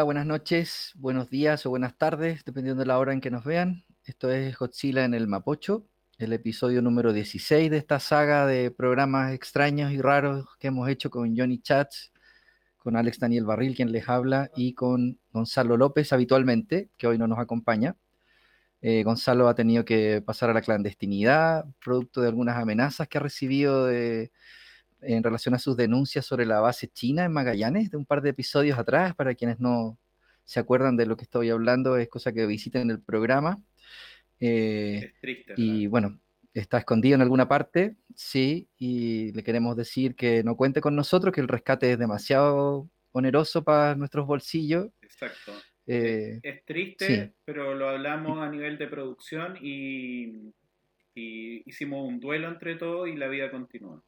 Hola, 0.00 0.06
buenas 0.06 0.24
noches, 0.24 0.92
buenos 0.94 1.28
días 1.28 1.66
o 1.66 1.68
buenas 1.68 1.98
tardes, 1.98 2.42
dependiendo 2.46 2.80
de 2.80 2.86
la 2.86 2.98
hora 2.98 3.12
en 3.12 3.20
que 3.20 3.30
nos 3.30 3.44
vean. 3.44 3.84
Esto 4.02 4.30
es 4.30 4.56
Godzilla 4.56 5.04
en 5.04 5.12
el 5.12 5.26
Mapocho, 5.26 5.84
el 6.16 6.32
episodio 6.32 6.80
número 6.80 7.12
16 7.12 7.70
de 7.70 7.76
esta 7.76 8.00
saga 8.00 8.46
de 8.46 8.70
programas 8.70 9.34
extraños 9.34 9.92
y 9.92 10.00
raros 10.00 10.46
que 10.58 10.68
hemos 10.68 10.88
hecho 10.88 11.10
con 11.10 11.36
Johnny 11.36 11.60
Chats, 11.60 12.14
con 12.78 12.96
Alex 12.96 13.18
Daniel 13.18 13.44
Barril, 13.44 13.76
quien 13.76 13.92
les 13.92 14.08
habla, 14.08 14.50
y 14.56 14.72
con 14.72 15.20
Gonzalo 15.32 15.76
López 15.76 16.14
habitualmente, 16.14 16.88
que 16.96 17.06
hoy 17.06 17.18
no 17.18 17.26
nos 17.26 17.38
acompaña. 17.38 17.94
Eh, 18.80 19.02
Gonzalo 19.02 19.48
ha 19.48 19.54
tenido 19.54 19.84
que 19.84 20.22
pasar 20.24 20.48
a 20.48 20.54
la 20.54 20.62
clandestinidad, 20.62 21.66
producto 21.84 22.22
de 22.22 22.28
algunas 22.28 22.56
amenazas 22.56 23.06
que 23.06 23.18
ha 23.18 23.20
recibido 23.20 23.84
de 23.84 24.32
en 25.02 25.22
relación 25.22 25.54
a 25.54 25.58
sus 25.58 25.76
denuncias 25.76 26.26
sobre 26.26 26.46
la 26.46 26.60
base 26.60 26.88
china 26.88 27.24
en 27.24 27.32
Magallanes 27.32 27.90
de 27.90 27.96
un 27.96 28.06
par 28.06 28.22
de 28.22 28.30
episodios 28.30 28.78
atrás. 28.78 29.14
Para 29.14 29.34
quienes 29.34 29.60
no 29.60 29.98
se 30.44 30.60
acuerdan 30.60 30.96
de 30.96 31.06
lo 31.06 31.16
que 31.16 31.24
estoy 31.24 31.50
hablando, 31.50 31.96
es 31.96 32.08
cosa 32.08 32.32
que 32.32 32.46
visiten 32.46 32.90
el 32.90 33.00
programa. 33.00 33.62
Eh, 34.40 35.00
es 35.04 35.20
triste. 35.20 35.54
Y 35.56 35.86
bueno, 35.86 36.18
está 36.54 36.78
escondido 36.78 37.14
en 37.14 37.22
alguna 37.22 37.48
parte, 37.48 37.96
sí, 38.14 38.68
y 38.78 39.32
le 39.32 39.42
queremos 39.42 39.76
decir 39.76 40.14
que 40.14 40.42
no 40.42 40.56
cuente 40.56 40.80
con 40.80 40.96
nosotros, 40.96 41.32
que 41.34 41.40
el 41.40 41.48
rescate 41.48 41.92
es 41.92 41.98
demasiado 41.98 42.88
oneroso 43.12 43.62
para 43.62 43.94
nuestros 43.94 44.26
bolsillos. 44.26 44.88
Exacto. 45.02 45.52
Eh, 45.86 46.38
es, 46.42 46.64
triste, 46.64 47.32
pero 47.44 47.74
lo 47.74 47.88
hablamos 47.88 48.38
a 48.38 48.48
nivel 48.48 48.78
de 48.78 48.86
producción 48.86 49.56
y, 49.60 50.52
y 51.14 51.68
hicimos 51.68 52.06
un 52.06 52.20
duelo 52.20 52.48
entre 52.48 52.76
todos 52.76 53.08
y 53.08 53.16
la 53.16 53.28
vida 53.28 53.50
continúa. 53.50 54.02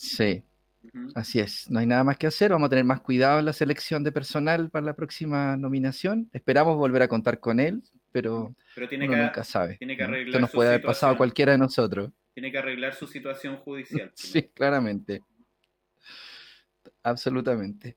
Sí, 0.00 0.42
así 1.14 1.40
es. 1.40 1.70
No 1.70 1.78
hay 1.78 1.84
nada 1.84 2.04
más 2.04 2.16
que 2.16 2.26
hacer. 2.26 2.52
Vamos 2.52 2.68
a 2.68 2.70
tener 2.70 2.86
más 2.86 3.02
cuidado 3.02 3.38
en 3.38 3.44
la 3.44 3.52
selección 3.52 4.02
de 4.02 4.10
personal 4.10 4.70
para 4.70 4.86
la 4.86 4.96
próxima 4.96 5.58
nominación. 5.58 6.30
Esperamos 6.32 6.78
volver 6.78 7.02
a 7.02 7.08
contar 7.08 7.38
con 7.38 7.60
él, 7.60 7.82
pero, 8.10 8.54
tiene 8.88 9.06
que, 9.06 9.14
nunca 9.14 9.44
sabe. 9.44 9.76
Tiene 9.76 9.98
que 9.98 10.04
arreglar 10.04 10.28
Esto 10.28 10.40
nos 10.40 10.50
puede 10.52 10.70
haber 10.70 10.80
pasado 10.80 11.12
a 11.12 11.16
cualquiera 11.18 11.52
de 11.52 11.58
nosotros. 11.58 12.10
Tiene 12.32 12.50
que 12.50 12.56
arreglar 12.56 12.94
su 12.94 13.06
situación 13.06 13.58
judicial. 13.58 14.10
sí, 14.14 14.44
claramente. 14.54 15.22
Absolutamente. 17.02 17.94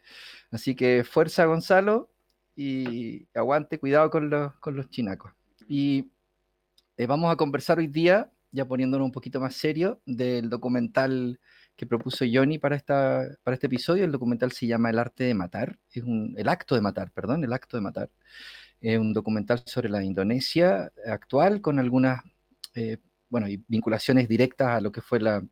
Así 0.52 0.76
que 0.76 1.06
fuerza, 1.06 1.46
Gonzalo, 1.46 2.12
y 2.54 3.30
aguante, 3.34 3.80
cuidado 3.80 4.10
con 4.10 4.30
los, 4.30 4.54
con 4.56 4.76
los 4.76 4.90
chinacos. 4.90 5.32
Y 5.70 6.12
eh, 6.98 7.06
vamos 7.06 7.32
a 7.32 7.38
conversar 7.38 7.78
hoy 7.78 7.88
día, 7.88 8.30
ya 8.52 8.66
poniéndonos 8.66 9.06
un 9.06 9.14
poquito 9.14 9.40
más 9.40 9.56
serio, 9.56 10.02
del 10.06 10.50
documental 10.50 11.40
que 11.76 11.86
propuso 11.86 12.26
Johnny 12.32 12.60
para, 12.60 12.76
esta, 12.76 13.28
para 13.44 13.56
este 13.56 13.68
episodio. 13.68 14.06
El 14.06 14.12
documental 14.12 14.52
se 14.52 14.68
llama 14.68 14.90
El 14.90 15.00
arte 15.00 15.26
de 15.26 15.34
matar, 15.34 15.78
es 15.92 16.04
un, 16.04 16.36
el 16.38 16.48
acto 16.50 16.76
de 16.76 16.82
matar, 16.82 17.12
perdón, 17.12 17.44
el 17.44 17.54
acto 17.54 17.78
de 17.78 17.82
matar. 17.82 18.10
Es 18.82 19.00
un 19.00 19.14
documental 19.14 19.64
sobre 19.66 19.90
la 19.90 20.04
Indonesia 20.04 20.92
actual 21.06 21.62
con 21.62 21.80
algunas 21.80 22.22
eh, 22.76 22.98
bueno, 23.30 23.48
vinculaciones 23.68 24.28
directas 24.28 24.70
a 24.70 24.82
lo 24.82 24.92
que 24.92 25.02
fue 25.02 25.20
la, 25.20 25.44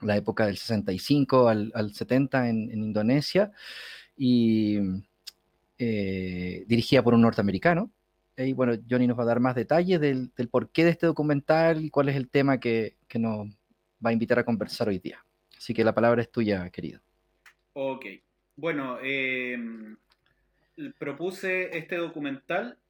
la 0.00 0.16
época 0.16 0.46
del 0.46 0.56
65 0.56 1.48
al, 1.48 1.72
al 1.74 1.94
70 1.94 2.48
en, 2.48 2.70
en, 2.70 2.82
Indonesia 2.82 3.52
y 4.16 4.78
eh, 5.78 6.64
dirigida 6.66 7.02
por 7.02 7.14
un 7.14 7.22
norteamericano. 7.22 7.92
Y 8.36 8.54
bueno, 8.54 8.74
Johnny 8.88 9.06
nos 9.06 9.18
va 9.18 9.24
a 9.24 9.26
dar 9.26 9.40
más 9.40 9.54
detalles 9.54 10.00
del, 10.00 10.32
del 10.36 10.48
porqué 10.48 10.84
de 10.84 10.90
este 10.90 11.06
documental 11.06 11.84
y 11.84 11.90
cuál 11.90 12.08
es 12.08 12.16
el 12.16 12.28
tema 12.30 12.58
que, 12.58 12.96
que 13.06 13.18
nos 13.18 13.48
va 14.04 14.10
a 14.10 14.12
invitar 14.12 14.38
a 14.38 14.44
conversar 14.44 14.88
hoy 14.88 14.98
día. 14.98 15.24
Así 15.62 15.74
que 15.74 15.84
la 15.84 15.94
palabra 15.94 16.20
es 16.22 16.32
tuya, 16.32 16.68
querido. 16.70 17.00
Ok. 17.74 18.06
Bueno, 18.56 18.98
eh, 19.00 19.56
propuse 20.98 21.78
este 21.78 21.98
documental 21.98 22.80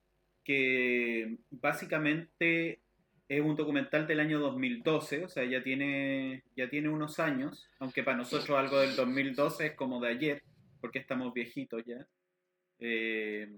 que 0.42 1.36
básicamente 1.50 2.80
es 3.28 3.40
un 3.42 3.56
documental 3.56 4.06
del 4.06 4.20
año 4.20 4.40
2012, 4.40 5.26
o 5.26 5.28
sea, 5.28 5.44
ya 5.44 5.62
tiene, 5.62 6.44
ya 6.56 6.70
tiene 6.70 6.88
unos 6.88 7.20
años, 7.20 7.68
aunque 7.78 8.02
para 8.02 8.16
nosotros 8.16 8.58
algo 8.58 8.80
del 8.80 8.96
2012 8.96 9.66
es 9.66 9.74
como 9.74 10.00
de 10.00 10.08
ayer, 10.08 10.42
porque 10.80 10.98
estamos 10.98 11.34
viejitos 11.34 11.84
ya. 11.84 12.06
Eh, 12.78 13.52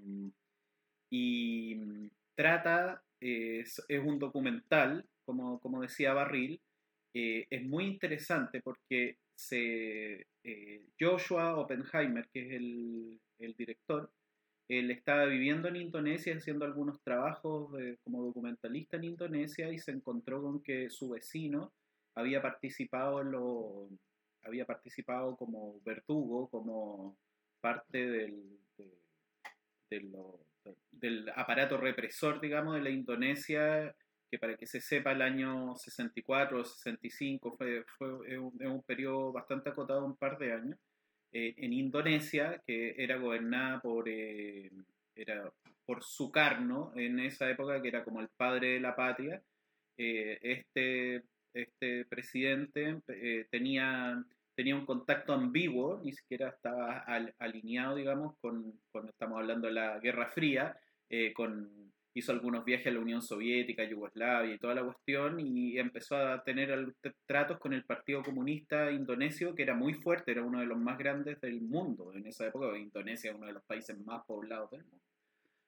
y 1.10 2.10
trata, 2.34 3.00
es, 3.20 3.80
un 4.04 4.18
documental, 4.18 5.06
como, 5.24 5.60
como 5.60 5.82
decía 5.82 6.14
Barril, 6.14 6.60
eh, 7.14 7.46
es 7.48 7.64
muy 7.64 7.84
interesante 7.84 8.60
porque 8.60 9.18
se, 9.34 10.26
eh, 10.42 10.86
Joshua 11.00 11.56
Oppenheimer, 11.56 12.28
que 12.32 12.46
es 12.46 12.52
el, 12.52 13.20
director, 13.56 14.10
él 14.68 14.90
estaba 14.90 15.26
viviendo 15.26 15.68
en 15.68 15.76
Indonesia 15.76 16.34
haciendo 16.34 16.64
algunos 16.64 17.00
trabajos 17.02 17.70
como 18.02 18.24
documentalista 18.24 18.96
en 18.96 19.04
Indonesia 19.04 19.70
y 19.70 19.78
se 19.78 19.92
encontró 19.92 20.42
con 20.42 20.62
que 20.62 20.88
su 20.88 21.10
vecino 21.10 21.72
había 22.14 22.40
participado 22.40 23.22
lo, 23.22 23.88
había 24.42 24.64
participado 24.64 25.36
como 25.36 25.80
verdugo, 25.84 26.48
como 26.48 27.16
parte 27.60 28.06
del, 28.06 28.58
del 30.90 31.28
aparato 31.34 31.76
represor, 31.76 32.40
digamos, 32.40 32.74
de 32.74 32.82
la 32.82 32.90
Indonesia 32.90 33.94
que 34.30 34.38
para 34.38 34.56
que 34.56 34.66
se 34.66 34.80
sepa 34.80 35.12
el 35.12 35.22
año 35.22 35.76
64 35.76 36.60
o 36.60 36.64
65 36.64 37.56
fue, 37.56 37.84
fue 37.98 38.38
un, 38.38 38.66
un, 38.66 38.82
periodo 38.82 39.32
bastante 39.32 39.70
acotado, 39.70 40.04
un 40.04 40.16
par 40.16 40.38
de 40.38 40.52
años, 40.52 40.78
eh, 41.34 41.52
en 41.58 41.72
Indonesia, 41.72 42.62
que 42.64 42.94
era 42.96 43.16
gobernada 43.16 43.80
por, 43.80 44.08
eh, 44.08 44.70
era 45.16 45.52
por 45.84 46.04
Sukarno 46.04 46.92
en 46.94 47.18
esa 47.18 47.50
época, 47.50 47.82
que 47.82 47.88
era 47.88 48.04
como 48.04 48.20
el 48.20 48.28
padre 48.28 48.74
de 48.74 48.80
la 48.80 48.94
patria. 48.94 49.42
Eh, 49.98 50.38
este, 50.40 51.24
este 51.52 52.04
presidente 52.04 53.00
tenía, 53.50 54.24
tenía 54.54 54.76
un 54.76 54.86
contacto 54.86 55.32
ambiguo, 55.32 56.00
ni 56.04 56.12
siquiera 56.12 56.50
estaba 56.50 56.98
alineado, 57.38 57.96
digamos, 57.96 58.36
con, 58.40 58.80
cuando 58.92 59.10
estamos 59.10 59.38
hablando 59.38 59.66
de 59.66 59.74
la 59.74 59.98
Guerra 59.98 60.28
Fría, 60.28 60.78
con 61.34 61.83
hizo 62.14 62.30
algunos 62.30 62.64
viajes 62.64 62.86
a 62.86 62.90
la 62.92 63.00
Unión 63.00 63.20
Soviética, 63.20 63.84
Yugoslavia 63.84 64.54
y 64.54 64.58
toda 64.58 64.76
la 64.76 64.84
cuestión, 64.84 65.40
y 65.40 65.78
empezó 65.78 66.16
a 66.16 66.42
tener 66.44 66.94
tratos 67.26 67.58
con 67.58 67.72
el 67.72 67.84
Partido 67.84 68.22
Comunista 68.22 68.90
Indonesio, 68.92 69.54
que 69.54 69.64
era 69.64 69.74
muy 69.74 69.94
fuerte, 69.94 70.30
era 70.30 70.44
uno 70.44 70.60
de 70.60 70.66
los 70.66 70.78
más 70.78 70.96
grandes 70.96 71.40
del 71.40 71.60
mundo 71.60 72.12
en 72.14 72.26
esa 72.26 72.46
época, 72.46 72.78
Indonesia 72.78 73.30
es 73.30 73.36
uno 73.36 73.48
de 73.48 73.54
los 73.54 73.64
países 73.64 73.98
más 73.98 74.24
poblados 74.26 74.70
del 74.70 74.84
mundo. 74.84 75.04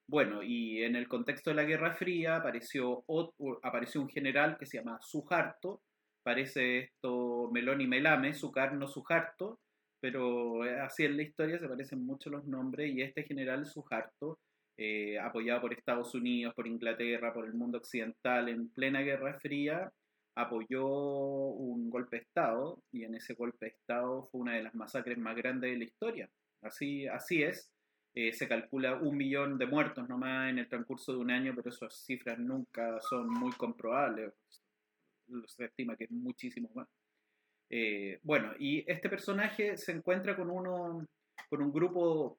Bueno, 0.09 0.45
y 0.45 0.85
en 0.85 0.95
el 0.95 1.09
contexto 1.09 1.51
de 1.51 1.57
la 1.57 1.65
Guerra 1.65 1.95
Fría 1.95 2.37
apareció, 2.37 3.05
apareció 3.63 4.01
un 4.01 4.09
general 4.09 4.57
que 4.57 4.67
se 4.67 4.79
llama 4.79 5.01
Suharto, 5.03 5.81
parece 6.23 6.79
esto 6.79 7.51
Meloni 7.53 7.89
Melame, 7.89 8.35
Sukarno 8.35 8.87
Suharto, 8.87 9.59
pero 9.99 10.63
así 10.85 11.05
en 11.05 11.17
la 11.17 11.25
historia 11.25 11.59
se 11.59 11.67
parecen 11.67 12.07
mucho 12.07 12.31
los 12.31 12.47
nombres, 12.47 12.95
y 12.95 13.03
este 13.03 13.25
general 13.25 13.67
Suharto 13.67 14.39
eh, 14.77 15.19
apoyado 15.19 15.63
por 15.63 15.73
Estados 15.73 16.15
Unidos, 16.15 16.55
por 16.55 16.67
Inglaterra, 16.67 17.33
por 17.33 17.47
el 17.47 17.55
mundo 17.55 17.79
occidental 17.79 18.49
en 18.49 18.69
plena 18.69 19.01
Guerra 19.01 19.39
Fría, 19.41 19.93
apoyó 20.35 20.87
un 20.87 21.89
golpe 21.89 22.17
de 22.17 22.23
Estado 22.23 22.83
y 22.93 23.05
en 23.05 23.15
ese 23.15 23.35
golpe 23.35 23.67
de 23.67 23.73
Estado 23.73 24.25
fue 24.25 24.43
una 24.43 24.55
de 24.55 24.63
las 24.63 24.75
masacres 24.75 25.17
más 25.19 25.35
grandes 25.35 25.71
de 25.71 25.79
la 25.79 25.85
historia. 25.85 26.31
Así, 26.61 27.07
así 27.07 27.43
es. 27.43 27.73
Eh, 28.15 28.33
se 28.33 28.49
calcula 28.49 28.97
un 28.97 29.17
millón 29.17 29.59
de 29.59 29.67
muertos 29.67 30.09
nomás 30.09 30.51
en 30.51 30.59
el 30.59 30.69
transcurso 30.69 31.13
de 31.13 31.19
un 31.19 31.31
año, 31.31 31.53
pero 31.55 31.71
esas 31.71 31.95
cifras 32.05 32.39
nunca 32.39 33.01
son 33.01 33.29
muy 33.29 33.53
comprobables. 33.53 34.33
Se 35.47 35.65
estima 35.65 35.97
que 35.97 36.05
es 36.05 36.11
muchísimo 36.11 36.71
más. 36.75 36.89
Eh, 37.69 38.21
bueno, 38.23 38.53
y 38.59 38.91
este 38.91 39.09
personaje 39.09 39.77
se 39.77 39.93
encuentra 39.93 40.37
con, 40.37 40.51
uno, 40.51 41.07
con 41.49 41.63
un 41.63 41.73
grupo 41.73 42.39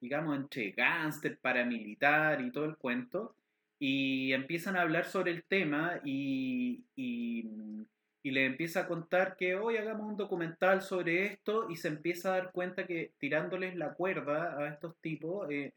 digamos, 0.00 0.36
entre 0.36 0.70
gángster, 0.72 1.38
paramilitar 1.38 2.40
y 2.40 2.50
todo 2.50 2.64
el 2.64 2.76
cuento, 2.76 3.34
y 3.78 4.32
empiezan 4.32 4.76
a 4.76 4.82
hablar 4.82 5.06
sobre 5.06 5.32
el 5.32 5.44
tema 5.44 6.00
y, 6.04 6.84
y, 6.94 7.50
le 8.22 8.44
empieza 8.44 8.80
a 8.80 8.88
contar 8.88 9.36
que 9.36 9.54
hoy 9.54 9.76
hagamos 9.76 10.08
un 10.08 10.16
documental 10.16 10.82
sobre 10.82 11.26
esto 11.26 11.70
y 11.70 11.76
se 11.76 11.86
empieza 11.86 12.30
a 12.30 12.38
dar 12.38 12.52
cuenta 12.52 12.84
que 12.84 13.12
tirándoles 13.18 13.76
la 13.76 13.94
cuerda 13.94 14.58
a 14.58 14.68
estos 14.68 14.96
tipos, 15.00 15.48
eh, 15.48 15.74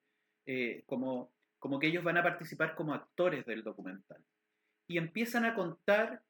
eh, 0.47 0.83
como, 0.87 1.31
como 1.59 1.79
que 1.79 1.87
ellos 1.87 2.03
van 2.03 2.17
a 2.17 2.23
participar 2.23 2.73
como 2.73 2.95
actores 2.95 3.45
del 3.45 3.63
documental. 3.63 4.17
Y 4.87 4.97
empiezan 4.97 5.45
a 5.45 5.53
contar 5.53 6.23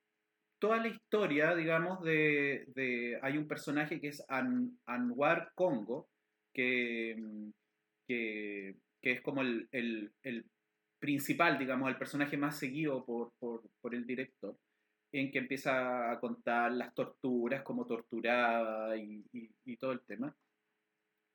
toda 0.59 0.77
la 0.77 0.89
historia, 0.89 1.56
digamos, 1.56 2.03
de, 2.03 2.65
de 2.75 3.18
hay 3.21 3.38
un 3.38 3.47
personaje 3.47 4.01
que 4.01 4.09
es 4.09 4.21
Anwar 4.27 5.53
Congo, 5.56 6.09
que, 6.53 7.15
que, 8.09 8.75
es 9.01 9.21
como 9.21 9.41
el, 9.41 10.11
principal, 11.00 11.57
digamos, 11.57 11.89
el 11.89 11.97
personaje 11.97 12.35
más 12.38 12.57
seguido 12.57 13.06
por, 13.06 13.94
el 13.94 14.06
director, 14.06 14.57
en 15.13 15.31
que 15.31 15.39
empieza 15.39 16.11
a 16.11 16.19
contar 16.19 16.71
las 16.71 16.94
torturas, 16.94 17.63
cómo 17.63 17.85
torturaba 17.85 18.97
y, 18.97 19.23
todo 19.77 19.94
el 19.94 20.01
tema. 20.01 20.35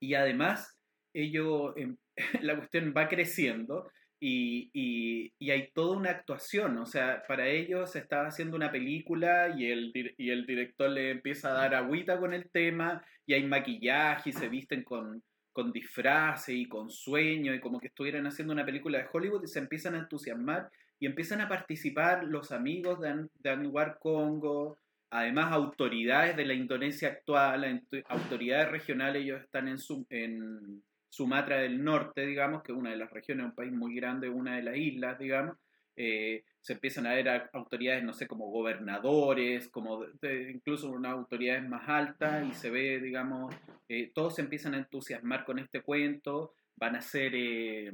Y 0.01 0.15
además 0.15 0.77
ellos, 1.15 1.75
em, 1.77 1.97
la 2.43 2.57
cuestión 2.57 2.93
va 2.97 3.09
creciendo 3.09 3.91
y, 4.21 4.71
y, 4.73 5.51
hay 5.51 5.71
toda 5.73 5.97
una 5.97 6.11
actuación, 6.11 6.79
o 6.79 6.87
sea, 6.87 7.23
para 7.29 7.49
ellos 7.49 7.93
se 7.93 8.01
estaba 8.01 8.29
haciendo 8.29 8.57
una 8.57 8.73
película 8.73 9.55
y 9.57 9.71
el, 9.71 9.93
y 10.19 10.31
el 10.31 10.47
director 10.47 10.91
le 10.91 11.11
empieza 11.11 11.51
a 11.51 11.55
dar 11.55 11.75
agüita 11.75 12.19
con 12.19 12.35
el 12.35 12.51
tema 12.51 13.05
y 13.27 13.35
hay 13.35 13.45
maquillaje 13.45 14.31
y 14.31 14.33
se 14.33 14.49
visten 14.49 14.83
con, 14.83 15.23
con 15.55 15.73
disfraces 15.73 16.55
y 16.55 16.67
con 16.67 16.91
sueños 16.91 17.57
y 17.57 17.61
como 17.61 17.79
que 17.79 17.87
estuvieran 17.87 18.27
haciendo 18.27 18.53
una 18.53 18.67
película 18.67 18.99
de 18.99 19.07
Hollywood 19.11 19.45
y 19.45 19.49
se 19.49 19.61
empiezan 19.61 19.95
a 19.95 20.01
entusiasmar 20.01 20.69
y 20.99 21.07
empiezan 21.07 21.41
a 21.41 21.49
participar 21.49 22.25
los 22.25 22.51
amigos 22.51 23.01
de, 23.01 23.29
de 23.39 23.51
Anwar 23.51 23.99
Congo, 24.01 24.79
además 25.11 25.53
autoridades 25.53 26.37
de 26.37 26.45
la 26.45 26.55
Indonesia 26.55 27.09
actual, 27.09 27.83
autoridades 28.09 28.71
regionales, 28.71 29.23
ellos 29.23 29.43
están 29.43 29.69
en, 29.69 29.79
su, 29.79 30.05
en 30.11 30.83
Sumatra 31.09 31.59
del 31.59 31.85
Norte, 31.85 32.27
digamos, 32.27 32.65
que 32.65 32.73
es 32.73 32.79
una 32.79 32.91
de 32.91 32.97
las 32.97 33.13
regiones, 33.13 33.47
un 33.47 33.55
país 33.55 33.73
muy 33.73 33.95
grande, 33.95 34.29
una 34.29 34.57
de 34.57 34.63
las 34.63 34.77
islas, 34.77 35.17
digamos, 35.21 35.57
eh, 35.95 36.43
se 36.65 36.73
empiezan 36.73 37.07
a 37.07 37.13
ver 37.13 37.51
autoridades, 37.53 38.03
no 38.05 38.15
sé, 38.15 38.27
como 38.27 38.51
gobernadores, 38.51 39.69
como 39.69 40.03
incluso 40.51 40.91
unas 40.91 41.13
autoridades 41.13 41.69
más 41.69 41.87
altas, 41.87 42.49
y 42.49 42.55
se 42.55 42.71
ve, 42.71 43.01
digamos, 43.01 43.55
eh, 43.87 44.11
todos 44.15 44.37
se 44.37 44.41
empiezan 44.41 44.73
a 44.73 44.79
entusiasmar 44.79 45.45
con 45.45 45.59
este 45.59 45.83
cuento, 45.83 46.55
van 46.77 46.97
a 46.97 47.03
ser, 47.03 47.33
eh, 47.35 47.93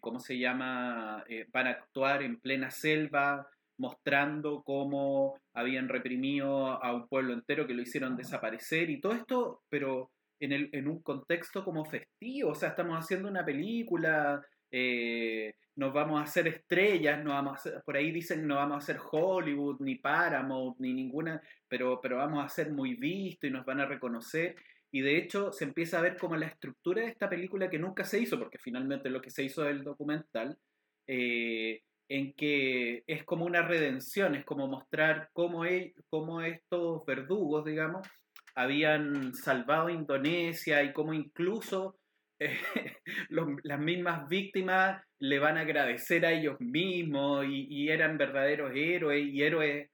¿cómo 0.00 0.20
se 0.20 0.38
llama? 0.38 1.24
van 1.52 1.66
a 1.66 1.70
actuar 1.70 2.22
en 2.22 2.38
plena 2.38 2.70
selva, 2.70 3.48
mostrando 3.76 4.62
cómo 4.62 5.40
habían 5.52 5.88
reprimido 5.88 6.80
a 6.80 6.94
un 6.94 7.08
pueblo 7.08 7.32
entero 7.32 7.66
que 7.66 7.74
lo 7.74 7.82
hicieron 7.82 8.16
desaparecer 8.16 8.88
y 8.88 9.00
todo 9.00 9.14
esto, 9.14 9.62
pero 9.68 10.12
en, 10.38 10.52
el, 10.52 10.70
en 10.72 10.86
un 10.86 11.02
contexto 11.02 11.64
como 11.64 11.84
festivo, 11.84 12.50
o 12.50 12.54
sea, 12.54 12.68
estamos 12.68 12.96
haciendo 12.96 13.28
una 13.28 13.44
película, 13.44 14.40
eh, 14.70 15.54
nos 15.76 15.92
vamos 15.92 16.20
a 16.20 16.24
hacer 16.24 16.48
estrellas, 16.48 17.22
no 17.24 17.30
vamos 17.30 17.66
a 17.66 17.80
por 17.80 17.96
ahí 17.96 18.12
dicen 18.12 18.46
no 18.46 18.56
vamos 18.56 18.74
a 18.74 18.78
hacer 18.78 18.98
Hollywood, 19.10 19.80
ni 19.80 19.96
Paramount, 19.96 20.78
ni 20.78 20.92
ninguna, 20.92 21.40
pero, 21.68 22.00
pero 22.00 22.18
vamos 22.18 22.44
a 22.44 22.48
ser 22.48 22.70
muy 22.70 22.94
visto 22.94 23.46
y 23.46 23.50
nos 23.50 23.64
van 23.64 23.80
a 23.80 23.86
reconocer. 23.86 24.56
Y 24.92 25.02
de 25.02 25.16
hecho 25.16 25.52
se 25.52 25.64
empieza 25.64 25.98
a 25.98 26.02
ver 26.02 26.16
como 26.16 26.36
la 26.36 26.46
estructura 26.46 27.02
de 27.02 27.08
esta 27.08 27.28
película 27.28 27.70
que 27.70 27.78
nunca 27.78 28.04
se 28.04 28.20
hizo, 28.20 28.38
porque 28.38 28.58
finalmente 28.58 29.08
lo 29.08 29.20
que 29.20 29.30
se 29.30 29.44
hizo 29.44 29.64
es 29.64 29.70
el 29.70 29.84
documental, 29.84 30.58
eh, 31.06 31.82
en 32.08 32.32
que 32.34 33.04
es 33.06 33.24
como 33.24 33.46
una 33.46 33.62
redención, 33.62 34.34
es 34.34 34.44
como 34.44 34.66
mostrar 34.66 35.30
cómo, 35.32 35.62
cómo 36.08 36.42
estos 36.42 37.06
verdugos, 37.06 37.64
digamos, 37.64 38.06
habían 38.56 39.32
salvado 39.34 39.90
Indonesia 39.90 40.82
y 40.82 40.92
cómo 40.92 41.14
incluso 41.14 41.99
eh, 42.64 42.96
las 43.62 43.78
mismas 43.78 44.28
víctimas 44.28 45.02
le 45.18 45.38
van 45.38 45.58
a 45.58 45.62
agradecer 45.62 46.24
a 46.24 46.32
ellos 46.32 46.60
mismos 46.60 47.44
y, 47.46 47.88
eran 47.88 48.18
verdaderos 48.18 48.72
héroes 48.74 49.26
y 49.26 49.42
héroes 49.42 49.90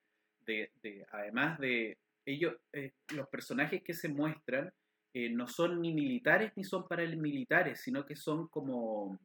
de, 0.46 0.70
además 1.10 1.58
de 1.58 1.98
ellos, 2.25 2.54
eh, 2.72 2.93
los 3.14 3.28
personajes 3.28 3.82
que 3.82 3.94
se 3.94 4.08
muestran 4.08 4.72
eh, 5.12 5.28
no 5.31 5.48
son 5.48 5.81
ni 5.81 5.93
militares 5.93 6.52
ni 6.56 6.64
son 6.64 6.87
paramilitares, 6.87 7.81
sino 7.81 8.04
que 8.04 8.16
son 8.16 8.49
como 8.49 9.19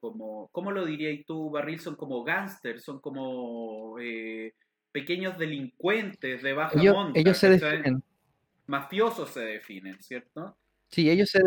como, 0.00 0.48
¿cómo 0.50 0.72
lo 0.72 0.86
dirías 0.86 1.24
tú, 1.26 1.50
Barril? 1.50 1.78
Son 1.78 1.94
como 1.94 2.24
gángsters, 2.24 2.82
son 2.82 3.00
como 3.00 3.98
eh, 4.00 4.54
pequeños 4.90 5.38
delincuentes 5.38 6.42
de 6.42 6.52
baja 6.54 6.80
ellos, 6.80 6.94
monta. 6.94 7.20
Ellos 7.20 7.36
se 7.36 7.50
definen. 7.50 8.02
Mafiosos 8.66 9.30
se 9.30 9.40
definen, 9.40 10.00
¿cierto? 10.02 10.56
Sí, 10.88 11.10
ellos 11.10 11.30
se, 11.30 11.40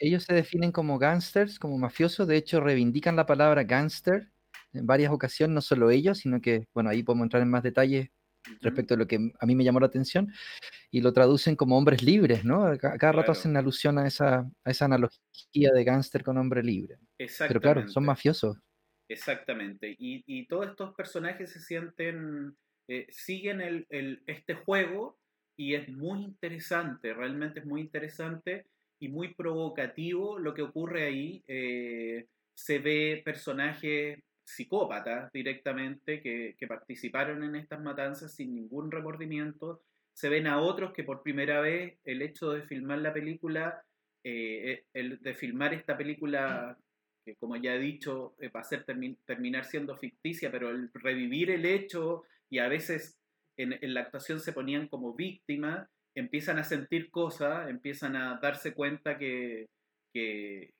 ellos 0.00 0.24
se 0.24 0.34
definen 0.34 0.72
como 0.72 0.98
gángsters, 0.98 1.58
como 1.58 1.78
mafiosos. 1.78 2.26
De 2.26 2.36
hecho, 2.36 2.60
reivindican 2.60 3.16
la 3.16 3.26
palabra 3.26 3.62
gángster 3.64 4.32
en 4.72 4.86
varias 4.86 5.12
ocasiones, 5.12 5.54
no 5.54 5.60
solo 5.60 5.90
ellos, 5.90 6.18
sino 6.18 6.40
que, 6.40 6.66
bueno, 6.74 6.90
ahí 6.90 7.02
podemos 7.02 7.26
entrar 7.26 7.42
en 7.42 7.50
más 7.50 7.62
detalles 7.62 8.08
respecto 8.62 8.94
a 8.94 8.96
lo 8.96 9.06
que 9.06 9.32
a 9.38 9.46
mí 9.46 9.54
me 9.54 9.64
llamó 9.64 9.80
la 9.80 9.86
atención, 9.86 10.32
y 10.90 11.02
lo 11.02 11.12
traducen 11.12 11.56
como 11.56 11.76
hombres 11.76 12.02
libres, 12.02 12.44
¿no? 12.44 12.72
Cada, 12.78 13.12
rato 13.12 13.32
hacen 13.32 13.56
alusión 13.56 13.98
a 13.98 14.06
esa, 14.06 14.50
a 14.64 14.70
esa 14.70 14.86
analogía 14.86 15.70
de 15.74 15.84
gángster 15.84 16.24
con 16.24 16.38
hombre 16.38 16.62
libre. 16.62 16.96
Pero 17.16 17.60
claro, 17.60 17.86
son 17.88 18.06
mafiosos. 18.06 18.56
Exactamente. 19.08 19.94
Y, 19.98 20.22
y 20.26 20.46
todos 20.46 20.68
estos 20.68 20.94
personajes 20.94 21.52
se 21.52 21.60
sienten, 21.60 22.56
eh, 22.88 23.06
siguen 23.10 23.60
el, 23.60 23.86
el, 23.90 24.22
este 24.26 24.54
juego 24.54 25.18
y 25.56 25.74
es 25.74 25.88
muy 25.88 26.22
interesante, 26.22 27.12
realmente 27.12 27.60
es 27.60 27.66
muy 27.66 27.82
interesante 27.82 28.66
y 29.00 29.08
muy 29.08 29.34
provocativo 29.34 30.38
lo 30.38 30.54
que 30.54 30.62
ocurre 30.62 31.04
ahí. 31.04 31.42
Eh, 31.48 32.26
se 32.54 32.78
ve 32.78 33.22
personajes 33.24 34.22
psicópatas 34.44 35.32
directamente 35.32 36.20
que, 36.20 36.54
participaron 36.68 37.42
en 37.42 37.56
estas 37.56 37.80
matanzas 37.80 38.34
sin 38.34 38.54
ningún 38.54 38.90
remordimiento. 38.90 39.82
Se 40.12 40.28
ven 40.28 40.46
a 40.46 40.60
otros 40.60 40.92
que 40.92 41.04
por 41.04 41.22
primera 41.22 41.60
vez 41.60 41.98
el 42.04 42.22
hecho 42.22 42.50
de 42.52 42.62
filmar 42.62 42.98
la 42.98 43.12
película, 43.12 43.82
eh, 44.22 44.84
el 44.92 45.18
de 45.20 45.34
filmar 45.34 45.72
esta 45.72 45.96
película, 45.96 46.76
que 47.24 47.36
como 47.36 47.56
ya 47.56 47.74
he 47.74 47.78
dicho, 47.78 48.34
eh, 48.38 48.48
va 48.48 48.60
a 48.60 48.64
ser 48.64 48.84
terminar 48.84 49.64
siendo 49.64 49.96
ficticia, 49.96 50.50
pero 50.50 50.70
el 50.70 50.90
revivir 50.92 51.50
el 51.50 51.64
hecho 51.64 52.24
y 52.50 52.58
a 52.58 52.68
veces 52.68 53.18
en, 53.56 53.94
la 53.94 54.00
actuación 54.00 54.40
se 54.40 54.52
ponían 54.52 54.88
como 54.88 55.14
víctimas, 55.14 55.88
empiezan 56.14 56.58
a 56.58 56.64
sentir 56.64 57.10
cosas, 57.10 57.68
empiezan 57.68 58.16
a 58.16 58.38
darse 58.40 58.74
cuenta 58.74 59.18
que, 59.18 59.68
que 60.12 60.70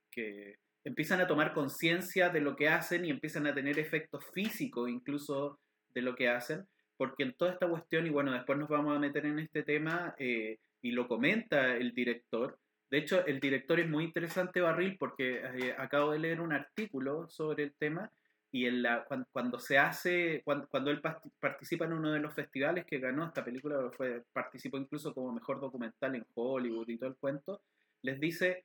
empiezan 0.85 1.21
a 1.21 1.27
tomar 1.27 1.53
conciencia 1.53 2.31
de 2.31 2.41
lo 2.41 2.57
que 2.57 2.69
hacen 2.69 3.05
y 3.05 3.11
empiezan 3.11 3.47
a 3.47 3.55
tener 3.55 3.79
efectos 3.79 4.25
físicos 4.33 4.89
incluso 4.89 5.59
de 5.95 6.03
lo 6.03 6.15
que 6.15 6.29
hacen, 6.29 6.67
porque 6.97 7.25
en 7.25 7.35
toda 7.35 7.53
esta 7.53 7.69
cuestión, 7.69 8.07
y 8.07 8.11
bueno, 8.11 8.33
después 8.33 8.59
nos 8.59 8.69
vamos 8.69 8.97
a 8.97 9.01
meter 9.01 9.27
en 9.27 9.39
este 9.39 9.63
tema, 9.63 10.15
eh, 10.19 10.59
y 10.83 10.93
lo 10.93 11.09
comenta 11.09 11.77
el 11.77 11.93
director, 11.93 12.59
de 12.91 12.99
hecho, 12.99 13.25
el 13.25 13.39
director 13.39 13.79
es 13.79 13.89
muy 13.89 14.05
interesante, 14.05 14.61
Barril, 14.61 14.97
porque 14.99 15.41
eh, 15.43 15.75
acabo 15.79 16.11
de 16.11 16.19
leer 16.19 16.41
un 16.41 16.53
artículo 16.53 17.29
sobre 17.29 17.63
el 17.63 17.75
tema 17.75 18.11
y 18.53 18.67
en 18.67 18.83
la, 18.83 19.05
cuando, 19.33 19.59
se 19.61 19.79
hace, 19.79 20.43
cuando, 20.45 20.91
él 20.91 21.01
participa 21.39 21.85
en 21.85 21.93
uno 21.93 22.13
de 22.13 22.19
los 22.19 22.35
festivales 22.35 22.85
que 22.85 22.99
ganó 22.99 23.27
esta 23.27 23.45
película, 23.45 23.91
fue, 23.97 24.25
participó 24.33 24.77
incluso 24.77 25.15
como 25.15 25.33
mejor 25.33 25.61
documental 25.61 26.17
en 26.17 26.27
Hollywood 26.35 26.89
y 26.89 26.97
todo 26.97 27.11
el 27.11 27.17
cuento, 27.17 27.63
les 28.03 28.19
dice, 28.19 28.65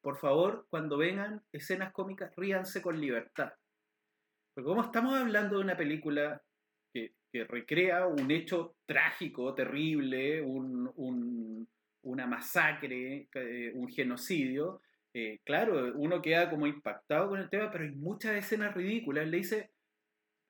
por 0.00 0.16
favor, 0.16 0.66
cuando 0.70 0.96
vengan 0.96 1.42
escenas 1.52 1.92
cómicas, 1.92 2.34
ríanse 2.36 2.80
con 2.80 2.98
libertad. 3.00 3.52
Porque 4.54 4.66
como 4.66 4.82
estamos 4.82 5.14
hablando 5.14 5.56
de 5.56 5.64
una 5.64 5.76
película 5.76 6.42
que, 6.92 7.12
recrea 7.30 8.06
un 8.06 8.30
hecho 8.30 8.76
trágico, 8.86 9.54
terrible, 9.54 10.42
una 10.42 12.26
masacre, 12.26 13.28
eh, 13.34 13.72
un 13.74 13.88
genocidio, 13.88 14.80
eh, 15.14 15.40
claro, 15.44 15.92
uno 15.96 16.22
queda 16.22 16.50
como 16.50 16.66
impactado 16.66 17.28
con 17.28 17.40
el 17.40 17.50
tema, 17.50 17.70
pero 17.70 17.84
hay 17.84 17.90
muchas 17.90 18.36
escenas 18.36 18.74
ridículas. 18.74 19.26
Le 19.26 19.36
dice, 19.38 19.70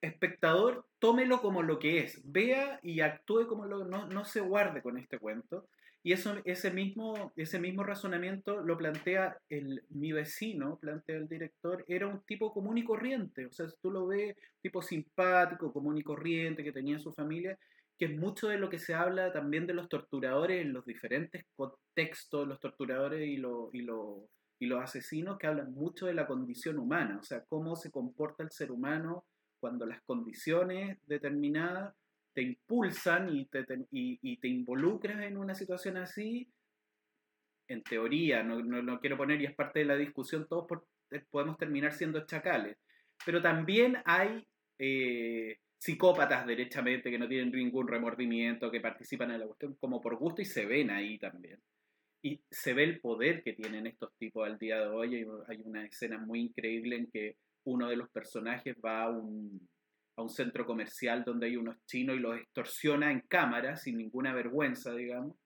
espectador, 0.00 0.86
tómelo 0.98 1.40
como 1.40 1.62
lo 1.62 1.78
que 1.78 2.00
es, 2.00 2.20
vea 2.24 2.80
y 2.82 3.00
actúe 3.00 3.46
como 3.46 3.66
lo 3.66 3.84
no, 3.84 4.06
no 4.06 4.24
se 4.24 4.40
guarde 4.40 4.82
con 4.82 4.98
este 4.98 5.18
cuento. 5.18 5.68
Y 6.02 6.12
eso, 6.12 6.36
ese, 6.44 6.70
mismo, 6.70 7.32
ese 7.36 7.58
mismo 7.58 7.82
razonamiento 7.82 8.60
lo 8.60 8.78
plantea 8.78 9.36
el, 9.48 9.82
mi 9.90 10.12
vecino, 10.12 10.78
plantea 10.78 11.16
el 11.16 11.28
director, 11.28 11.84
era 11.88 12.06
un 12.06 12.20
tipo 12.24 12.52
común 12.52 12.78
y 12.78 12.84
corriente. 12.84 13.46
O 13.46 13.52
sea, 13.52 13.66
tú 13.82 13.90
lo 13.90 14.06
ves, 14.06 14.36
tipo 14.62 14.80
simpático, 14.80 15.72
común 15.72 15.98
y 15.98 16.02
corriente, 16.02 16.62
que 16.62 16.72
tenía 16.72 16.98
su 16.98 17.12
familia, 17.12 17.58
que 17.98 18.06
es 18.06 18.16
mucho 18.16 18.48
de 18.48 18.58
lo 18.58 18.70
que 18.70 18.78
se 18.78 18.94
habla 18.94 19.32
también 19.32 19.66
de 19.66 19.74
los 19.74 19.88
torturadores 19.88 20.62
en 20.62 20.72
los 20.72 20.86
diferentes 20.86 21.44
contextos, 21.56 22.46
los 22.46 22.60
torturadores 22.60 23.26
y, 23.28 23.36
lo, 23.36 23.70
y, 23.72 23.82
lo, 23.82 24.28
y 24.58 24.66
los 24.66 24.82
asesinos, 24.82 25.38
que 25.38 25.46
hablan 25.46 25.72
mucho 25.72 26.06
de 26.06 26.14
la 26.14 26.26
condición 26.26 26.78
humana, 26.78 27.18
o 27.20 27.22
sea, 27.22 27.44
cómo 27.44 27.76
se 27.76 27.90
comporta 27.90 28.42
el 28.42 28.50
ser 28.50 28.72
humano 28.72 29.24
cuando 29.60 29.86
las 29.86 30.02
condiciones 30.02 30.98
determinadas 31.06 31.94
te 32.34 32.42
impulsan 32.42 33.34
y 33.34 33.46
te, 33.46 33.66
y, 33.90 34.36
te 34.36 34.48
involucras 34.48 35.22
en 35.22 35.36
una 35.36 35.54
situación 35.54 35.96
así, 35.96 36.48
en 37.68 37.82
teoría, 37.82 38.42
no, 38.42 38.62
no, 38.62 39.00
quiero 39.00 39.16
poner, 39.16 39.40
y 39.40 39.46
es 39.46 39.54
parte 39.54 39.80
de 39.80 39.84
la 39.84 39.96
discusión, 39.96 40.46
todos 40.48 40.66
eh, 41.10 41.24
podemos 41.30 41.58
terminar 41.58 41.92
siendo 41.92 42.24
chacales. 42.26 42.78
Pero 43.24 43.42
también 43.42 43.98
hay 44.04 44.46
eh, 44.78 45.58
psicópatas 45.78 46.46
derechamente 46.46 47.10
que 47.10 47.18
no 47.18 47.28
tienen 47.28 47.50
ningún 47.50 47.88
remordimiento, 47.88 48.70
que 48.70 48.80
participan 48.80 49.32
en 49.32 49.40
la 49.40 49.46
cuestión 49.46 49.74
como 49.74 50.00
por 50.00 50.16
gusto 50.16 50.42
y 50.42 50.44
se 50.44 50.64
ven 50.66 50.90
ahí 50.90 51.18
también. 51.18 51.60
Y 52.22 52.40
se 52.50 52.74
ve 52.74 52.84
el 52.84 53.00
poder 53.00 53.42
que 53.42 53.52
tienen 53.52 53.86
estos 53.86 54.12
tipos 54.18 54.46
al 54.46 54.58
día 54.58 54.80
de 54.80 54.86
hoy. 54.88 55.26
Hay 55.48 55.62
una 55.64 55.86
escena 55.86 56.18
muy 56.18 56.40
increíble 56.40 56.96
en 56.96 57.10
que 57.10 57.36
uno 57.64 57.88
de 57.88 57.96
los 57.96 58.10
personajes 58.10 58.76
va 58.84 59.04
a 59.04 59.10
un, 59.10 59.68
a 60.16 60.22
un 60.22 60.28
centro 60.28 60.66
comercial 60.66 61.22
donde 61.24 61.46
hay 61.46 61.56
unos 61.56 61.76
chinos 61.86 62.16
y 62.16 62.18
los 62.18 62.36
extorsiona 62.36 63.12
en 63.12 63.20
cámara 63.20 63.76
sin 63.76 63.98
ninguna 63.98 64.34
vergüenza, 64.34 64.92
digamos. 64.92 65.36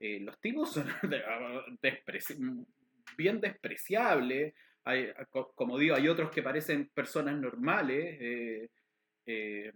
Eh, 0.00 0.20
los 0.20 0.40
tipos 0.40 0.72
son 0.72 0.86
bien 3.16 3.40
despreciable. 3.40 4.54
como 5.54 5.78
digo, 5.78 5.94
hay 5.94 6.08
otros 6.08 6.30
que 6.30 6.42
parecen 6.42 6.90
personas 6.92 7.38
normales. 7.38 8.18
Eh, 8.20 8.70
eh, 9.26 9.72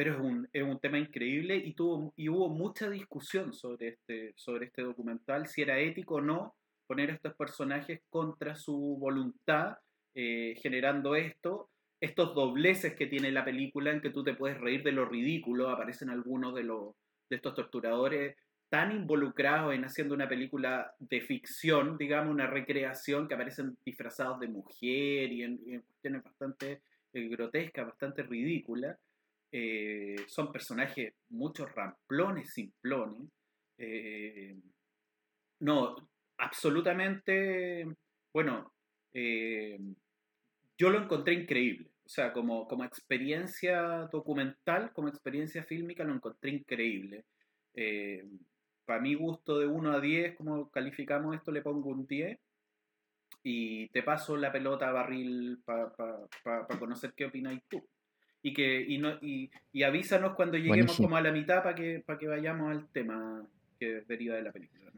pero 0.00 0.14
es 0.14 0.20
un, 0.20 0.48
es 0.50 0.62
un, 0.62 0.80
tema 0.80 0.98
increíble 0.98 1.56
y, 1.56 1.74
tuvo, 1.74 2.14
y 2.16 2.30
hubo 2.30 2.48
mucha 2.48 2.88
discusión 2.88 3.52
sobre 3.52 3.88
este, 3.88 4.32
sobre 4.34 4.64
este 4.64 4.80
documental, 4.80 5.46
si 5.46 5.60
era 5.60 5.78
ético 5.78 6.14
o 6.14 6.20
no 6.22 6.54
poner 6.86 7.10
a 7.10 7.12
estos 7.12 7.34
personajes 7.34 8.00
contra 8.08 8.54
su 8.54 8.96
voluntad, 8.98 9.76
eh, 10.14 10.54
generando 10.62 11.16
esto, 11.16 11.68
estos 12.00 12.34
dobleces 12.34 12.94
que 12.94 13.08
tiene 13.08 13.30
la 13.30 13.44
película 13.44 13.92
en 13.92 14.00
que 14.00 14.08
tú 14.08 14.24
te 14.24 14.32
puedes 14.32 14.58
reír 14.58 14.82
de 14.82 14.92
lo 14.92 15.04
ridículo, 15.04 15.68
aparecen 15.68 16.08
algunos 16.08 16.54
de, 16.54 16.62
los, 16.62 16.94
de 17.28 17.36
estos 17.36 17.54
torturadores 17.54 18.36
tan 18.70 18.92
involucrados 18.92 19.74
en 19.74 19.84
haciendo 19.84 20.14
una 20.14 20.30
película 20.30 20.94
de 20.98 21.20
ficción, 21.20 21.98
digamos, 21.98 22.32
una 22.32 22.46
recreación, 22.46 23.28
que 23.28 23.34
aparecen 23.34 23.76
disfrazados 23.84 24.40
de 24.40 24.48
mujer 24.48 25.30
y 25.30 25.42
en, 25.42 25.82
cuestiones 25.82 26.24
bastante 26.24 26.80
eh, 27.12 27.28
grotescas, 27.28 27.84
bastante 27.84 28.22
ridículas. 28.22 28.96
Eh, 29.52 30.16
son 30.28 30.52
personajes, 30.52 31.14
muchos 31.30 31.74
ramplones, 31.74 32.52
simplones. 32.52 33.28
no, 35.60 35.96
absolutamente, 36.38 37.86
bueno, 38.32 38.72
eh, 39.12 39.78
yo 40.78 40.90
lo 40.90 41.02
encontré 41.02 41.34
increíble. 41.34 41.90
O 42.04 42.08
sea, 42.08 42.32
como, 42.32 42.66
como 42.66 42.84
experiencia 42.84 44.08
documental, 44.10 44.92
como 44.92 45.08
experiencia 45.08 45.62
fílmica, 45.62 46.04
lo 46.04 46.14
encontré 46.14 46.50
increíble. 46.50 47.26
Eh, 47.74 48.24
para 48.84 49.00
mi 49.00 49.14
gusto 49.14 49.58
de 49.58 49.66
1 49.66 49.92
a 49.92 50.00
10, 50.00 50.36
como 50.36 50.70
calificamos 50.70 51.36
esto, 51.36 51.52
le 51.52 51.62
pongo 51.62 51.90
un 51.90 52.06
10. 52.06 52.38
Y 53.42 53.88
te 53.90 54.02
paso 54.02 54.36
la 54.36 54.52
pelota 54.52 54.88
a 54.88 54.92
barril 54.92 55.62
para 55.64 55.92
conocer 56.78 57.14
qué 57.14 57.26
opináis 57.26 57.62
tú. 57.68 57.86
Y, 58.42 58.54
que, 58.54 58.80
y, 58.80 58.98
no, 58.98 59.18
y, 59.20 59.50
avísanos 59.82 60.34
cuando 60.34 60.56
lleguemos 60.56 60.96
como 60.96 61.16
a 61.16 61.20
la 61.20 61.30
mitad 61.30 61.62
para 61.62 61.74
que, 61.74 62.02
que 62.18 62.26
vayamos 62.26 62.70
al 62.70 62.88
tema 62.88 63.46
que 63.78 64.02
deriva 64.08 64.36
de 64.36 64.42
la 64.42 64.52
película. 64.52 64.90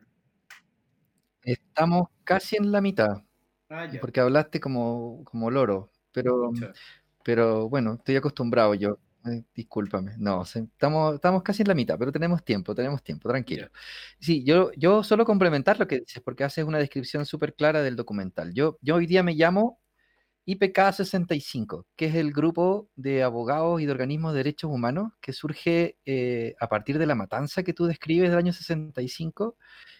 Estamos 1.42 2.08
casi 2.24 2.56
en 2.56 2.70
la 2.70 2.80
mitad. 2.80 3.22
Ah, 3.68 3.88
porque 4.00 4.20
hablaste 4.20 4.60
como, 4.60 5.24
como 5.24 5.50
loro. 5.50 5.90
Pero, 6.12 6.52
pero 7.24 7.68
bueno, 7.68 7.94
estoy 7.94 8.16
acostumbrado 8.16 8.74
yo. 8.74 8.98
Eh, 9.24 9.42
discúlpame. 9.54 10.14
No, 10.18 10.42
estamos, 10.42 11.14
estamos 11.14 11.42
casi 11.42 11.62
en 11.62 11.68
la 11.68 11.74
mitad, 11.74 11.96
pero 11.98 12.10
tenemos 12.10 12.44
tiempo, 12.44 12.74
tenemos 12.74 13.02
tiempo, 13.02 13.28
tranquilo. 13.28 13.68
Sí, 14.18 14.44
yo, 14.44 14.72
yo 14.76 15.04
solo 15.04 15.24
complementar 15.24 15.78
lo 15.78 15.86
que 15.86 16.00
dices, 16.00 16.22
porque 16.22 16.44
haces 16.44 16.64
una 16.64 16.78
descripción 16.78 17.24
súper 17.24 17.54
clara 17.54 17.82
del 17.82 17.96
documental. 17.96 18.52
Yo, 18.52 18.78
yo 18.82 18.96
hoy 18.96 19.06
día 19.06 19.22
me 19.22 19.34
llamo 19.34 19.80
IPK 20.44 20.92
65, 20.92 21.86
que 21.94 22.06
es 22.06 22.14
el 22.16 22.32
grupo 22.32 22.88
de 22.96 23.22
abogados 23.22 23.80
y 23.80 23.86
de 23.86 23.92
organismos 23.92 24.32
de 24.32 24.38
derechos 24.38 24.70
humanos 24.70 25.12
que 25.20 25.32
surge 25.32 25.98
eh, 26.04 26.54
a 26.58 26.68
partir 26.68 26.98
de 26.98 27.06
la 27.06 27.14
matanza 27.14 27.62
que 27.62 27.72
tú 27.72 27.86
describes 27.86 28.30
del 28.30 28.38
año 28.38 28.52
65 28.52 29.56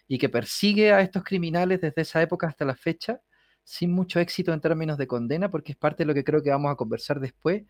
y 0.09 0.19
que 0.19 0.29
persigue 0.29 0.93
a 0.93 1.01
estos 1.01 1.23
criminales 1.23 1.81
desde 1.81 2.03
esa 2.03 2.21
época 2.23 2.49
hasta 2.49 2.65
la 2.65 2.75
fecha, 2.75 3.21
sin 3.63 3.93
mucho 3.93 4.19
éxito 4.19 4.53
en 4.53 4.61
términos 4.61 4.99
de 4.99 5.07
condena, 5.07 5.49
porque 5.49 5.73
es 5.73 5.79
parte 5.79 6.03
de 6.03 6.07
lo 6.09 6.15
que 6.15 6.25
creo 6.25 6.43
que 6.43 6.51
vamos 6.51 6.73
a 6.73 6.77
conversar 6.77 7.21
después, 7.21 7.63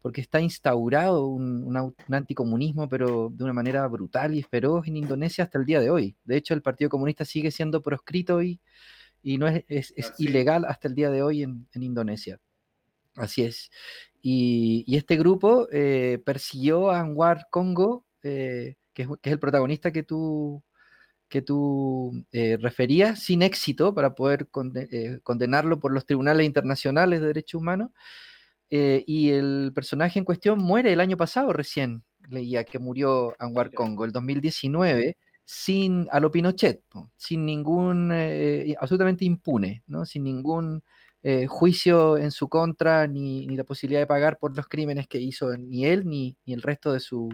porque 0.00 0.20
está 0.20 0.40
instaurado 0.40 1.26
un, 1.26 1.64
un, 1.64 2.14
anticomunismo, 2.14 2.88
pero 2.88 3.30
de 3.32 3.44
una 3.44 3.52
manera 3.52 3.86
brutal 3.88 4.34
y 4.36 4.42
feroz 4.42 4.86
en 4.86 4.96
Indonesia 4.96 5.44
hasta 5.44 5.58
el 5.58 5.64
día 5.64 5.80
de 5.80 5.90
hoy. 5.90 6.16
De 6.24 6.36
hecho, 6.36 6.54
el 6.54 6.62
Partido 6.62 6.88
Comunista 6.90 7.24
sigue 7.24 7.50
siendo 7.50 7.82
proscrito 7.82 8.42
y, 8.42 8.60
y 9.22 9.38
no 9.38 9.48
es, 9.48 9.64
es, 9.68 10.12
ilegal 10.18 10.64
hasta 10.64 10.88
el 10.88 10.94
día 10.94 11.10
de 11.10 11.22
hoy 11.22 11.42
en, 11.42 11.68
en 11.72 11.82
Indonesia. 11.82 12.40
Así 13.16 13.42
es. 13.42 13.70
Y, 14.22 14.84
y 14.86 14.96
este 14.96 15.16
grupo 15.16 15.68
eh, 15.72 16.20
persiguió 16.24 16.90
a 16.90 17.00
Anwar 17.00 17.48
Congo, 17.50 18.04
eh, 18.22 18.76
que, 18.94 19.02
es, 19.02 19.08
que, 19.20 19.30
es, 19.30 19.32
el 19.32 19.40
protagonista 19.40 19.92
que 19.92 20.02
tú, 20.02 20.62
que 21.32 21.40
tú 21.40 22.26
eh, 22.32 22.58
referías, 22.60 23.20
sin 23.20 23.40
éxito 23.42 23.94
para 23.94 24.14
poder 24.14 24.48
eh, 24.74 25.18
condenarlo 25.22 25.80
por 25.80 25.90
los 25.92 26.04
tribunales 26.04 26.46
internacionales 26.46 27.22
de 27.22 27.28
derechos 27.28 27.60
humanos. 27.62 27.90
Eh, 28.70 29.02
y 29.06 29.30
el 29.30 29.72
personaje 29.74 30.18
en 30.18 30.26
cuestión 30.26 30.58
muere 30.58 30.92
el 30.92 31.00
año 31.00 31.16
pasado 31.16 31.52
recién, 31.54 32.04
leía 32.28 32.64
que 32.64 32.78
murió 32.78 33.34
Anwar 33.38 33.72
Congo, 33.72 34.04
el 34.04 34.12
2019, 34.12 35.16
sin 35.44 36.08
a 36.10 36.20
lo 36.20 36.30
Pinochet, 36.30 36.82
sin 37.16 37.44
ningún, 37.44 38.12
absolutamente 38.78 39.24
impune, 39.24 39.82
¿no? 39.86 40.04
sin 40.06 40.24
ningún 40.24 40.82
juicio 41.48 42.16
en 42.18 42.30
su 42.30 42.48
contra, 42.48 43.06
ni, 43.06 43.46
ni, 43.46 43.56
la 43.56 43.64
posibilidad 43.64 44.00
de 44.00 44.06
pagar 44.06 44.38
por 44.38 44.56
los 44.56 44.66
crímenes 44.66 45.06
que 45.06 45.18
hizo 45.18 45.56
ni 45.56 45.84
él 45.86 46.08
ni, 46.08 46.36
ni 46.46 46.52
el 46.52 46.62
resto 46.62 46.92
de 46.92 47.00
su, 47.00 47.28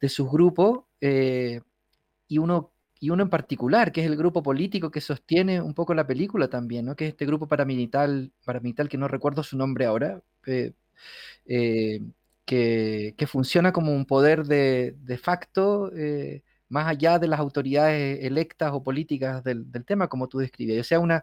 de 0.00 0.08
sus 0.08 0.30
grupos. 0.30 0.80
y 1.00 2.38
uno 2.38 2.72
y 3.00 3.10
uno 3.10 3.22
en 3.22 3.30
particular, 3.30 3.92
que 3.92 4.02
es 4.02 4.06
el 4.06 4.16
grupo 4.16 4.42
político 4.42 4.90
que 4.90 5.00
sostiene 5.00 5.60
un 5.60 5.74
poco 5.74 5.94
la 5.94 6.06
película 6.06 6.48
también, 6.48 6.84
¿no? 6.84 6.94
que 6.94 7.06
es 7.06 7.12
este 7.12 7.24
grupo 7.24 7.48
paramilitar, 7.48 8.10
paramilitar 8.44 8.88
que 8.90 8.98
no 8.98 9.08
recuerdo 9.08 9.42
su 9.42 9.56
nombre 9.56 9.86
ahora, 9.86 10.22
eh, 10.46 10.74
eh, 11.46 12.00
que, 12.44 13.14
que, 13.16 13.26
funciona 13.26 13.72
como 13.72 13.94
un 13.94 14.04
poder 14.04 14.44
de, 14.44 14.94
de 14.98 15.18
facto, 15.18 15.90
eh, 15.96 16.42
más 16.70 16.86
allá 16.88 17.18
de 17.18 17.28
las 17.28 17.40
autoridades 17.40 18.24
electas 18.24 18.72
o 18.72 18.82
políticas 18.82 19.44
del, 19.44 19.70
del, 19.70 19.84
tema, 19.84 20.08
como 20.08 20.28
tú 20.28 20.38
describías. 20.38 20.80
O 20.80 20.84
sea, 20.84 21.00
una... 21.00 21.22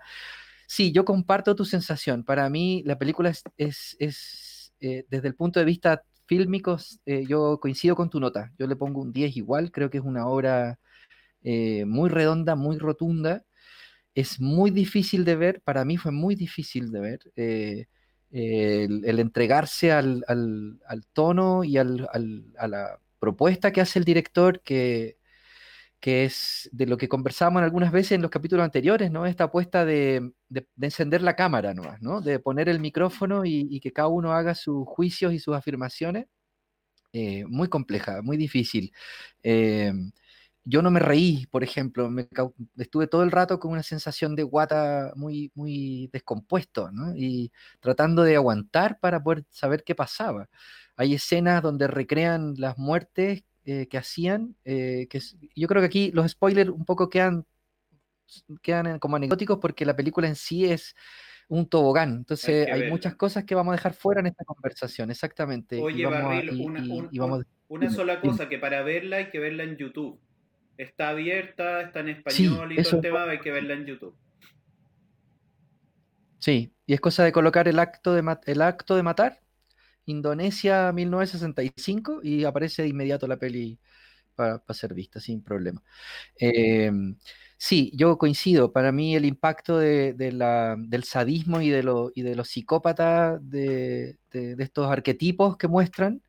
Sí, 0.67 0.91
yo 0.91 1.05
comparto 1.05 1.55
tu 1.55 1.65
sensación. 1.65 2.23
Para 2.23 2.49
mí 2.49 2.83
la 2.85 2.97
película 2.99 3.29
es, 3.29 3.43
es, 3.57 3.95
es 3.99 4.73
desde 4.79 5.27
el 5.27 5.35
punto 5.35 5.59
de 5.59 5.65
vista 5.65 6.03
fílmico, 6.27 6.77
yo 7.27 7.59
coincido 7.59 7.95
con 7.95 8.09
tu 8.09 8.19
nota. 8.19 8.53
Yo 8.59 8.67
le 8.67 8.75
pongo 8.75 9.01
un 9.01 9.13
10 9.13 9.37
igual, 9.37 9.71
creo 9.71 9.89
que 9.89 9.97
es 9.97 10.03
una 10.03 10.27
obra 10.27 10.79
eh, 11.43 11.85
muy 11.85 12.09
redonda, 12.09 12.55
muy 12.55 12.77
rotunda. 12.77 13.45
Es 14.15 14.39
muy 14.39 14.71
difícil 14.71 15.25
de 15.25 15.35
ver, 15.35 15.61
para 15.61 15.85
mí 15.85 15.97
fue 15.97 16.11
muy 16.11 16.35
difícil 16.35 16.91
de 16.91 16.99
ver. 16.99 17.19
Eh, 17.35 17.87
el, 18.31 19.19
entregarse 19.19 19.91
al, 19.91 20.25
tono 21.13 21.63
y 21.63 21.77
a 21.77 21.83
la 21.85 22.99
propuesta 23.19 23.71
que 23.71 23.81
hace 23.81 23.99
el 23.99 24.05
director, 24.05 24.61
que, 24.61 25.16
que 25.99 26.25
es 26.25 26.69
de 26.71 26.85
lo 26.85 26.97
que 26.97 27.09
conversamos 27.09 27.63
algunas 27.63 27.91
veces 27.91 28.13
en 28.13 28.21
los 28.21 28.31
capítulos 28.31 28.63
anteriores, 28.63 29.11
¿no? 29.11 29.25
Esta 29.25 29.45
apuesta 29.45 29.85
de, 29.85 30.31
encender 30.81 31.21
la 31.21 31.35
cámara 31.35 31.73
¿no? 32.01 32.21
De 32.21 32.39
poner 32.39 32.69
el 32.69 32.79
micrófono 32.79 33.45
y, 33.45 33.79
que 33.79 33.91
cada 33.93 34.07
uno 34.09 34.33
haga 34.33 34.55
sus 34.55 34.85
juicios 34.87 35.33
y 35.33 35.39
sus 35.39 35.55
afirmaciones. 35.55 36.27
Eh, 37.13 37.45
muy 37.47 37.69
compleja, 37.69 38.21
muy 38.21 38.37
difícil 38.37 38.91
yo 40.69 40.81
no 40.81 40.91
me 40.91 40.99
reí, 40.99 41.45
por 41.47 41.63
ejemplo, 41.63 42.09
me, 42.09 42.27
estuve 42.77 43.07
todo 43.07 43.23
el 43.23 43.31
rato 43.31 43.57
con 43.59 43.71
una 43.71 43.83
sensación 43.83 44.35
de 44.35 44.43
guata 44.43 45.13
muy, 45.15 45.49
muy 45.55 46.09
descompuesto, 46.11 46.91
¿no? 46.91 47.15
Y 47.15 47.53
tratando 47.79 48.23
de 48.23 48.35
aguantar 48.35 48.99
para 48.99 49.23
poder 49.23 49.45
saber 49.49 49.83
qué 49.85 49.95
pasaba. 49.95 50.49
Hay 50.97 51.13
escenas 51.13 51.61
donde 51.63 51.87
recrean 51.87 52.55
las 52.57 52.77
muertes 52.77 53.43
eh, 53.69 53.89
que 53.89 53.97
hacían, 53.97 54.55
eh, 54.63 55.07
que 55.09 55.19
yo 55.53 55.67
creo 55.67 55.81
que 55.81 55.87
aquí 55.87 56.11
los 56.13 56.31
spoilers 56.31 56.69
un 56.69 56.85
poco 56.85 57.09
quedan, 57.09 57.45
quedan 58.61 58.97
como 58.97 59.17
anecdóticos 59.17 59.57
porque 59.59 59.85
la 59.85 59.93
película 59.93 60.25
en 60.25 60.37
sí 60.37 60.63
es 60.63 60.95
un 61.49 61.67
tobogán. 61.67 62.11
Entonces 62.11 62.65
hay, 62.71 62.89
muchas 62.89 63.15
cosas 63.15 63.43
que 63.43 63.55
vamos 63.55 63.73
a 63.73 63.75
dejar 63.75 63.93
fuera 63.93 64.21
en 64.21 64.27
esta 64.27 64.45
conversación, 64.45 65.11
exactamente. 65.11 65.81
Oye, 65.81 66.05
Barril, 66.05 66.61
una, 66.61 67.45
una 67.67 67.89
sola 67.89 68.21
cosa, 68.21 68.47
que 68.47 68.57
para 68.57 68.83
verla 68.83 69.17
hay 69.17 69.31
que 69.31 69.39
verla 69.39 69.63
en 69.63 69.75
YouTube. 69.75 70.17
Está 70.77 71.09
abierta, 71.09 71.81
está 71.81 71.99
en 71.99 72.07
español 72.07 72.71
y 72.71 72.81
todo 72.81 72.95
el 72.95 73.01
tema, 73.01 73.29
hay 73.29 73.41
que 73.41 73.51
verla 73.51 73.73
en 73.73 73.85
YouTube. 73.85 74.15
Sí, 76.39 76.73
y 76.85 76.93
es 76.93 77.01
cosa 77.01 77.25
de 77.25 77.33
colocar 77.33 77.67
el 77.67 77.79
acto 77.79 78.13
de, 78.13 78.23
el 78.45 78.61
acto 78.61 78.95
de 78.95 79.03
matar, 79.03 79.41
Indonesia 80.07 80.91
1965, 80.91 82.21
y 82.23 82.43
aparece 82.45 82.81
de 82.83 82.89
inmediato 82.89 83.27
la 83.27 83.37
peli 83.37 83.79
para, 84.35 84.61
ser 84.73 84.93
vista, 84.93 85.19
sin 85.19 85.43
problema. 85.43 85.83
Eh, 86.39 86.91
sí, 87.57 87.91
yo 87.95 88.17
coincido. 88.17 88.71
Para 88.71 88.91
mí 88.91 89.15
el 89.15 89.25
impacto 89.25 89.77
de, 89.79 90.13
del 90.13 91.03
sadismo 91.03 91.61
y 91.61 91.69
de, 91.69 91.83
y 92.15 92.21
de 92.21 92.35
los 92.35 92.49
psicópatas, 92.49 93.39
de, 93.41 94.17
estos 94.31 94.89
arquetipos 94.89 95.57
que 95.57 95.67
muestran, 95.67 96.21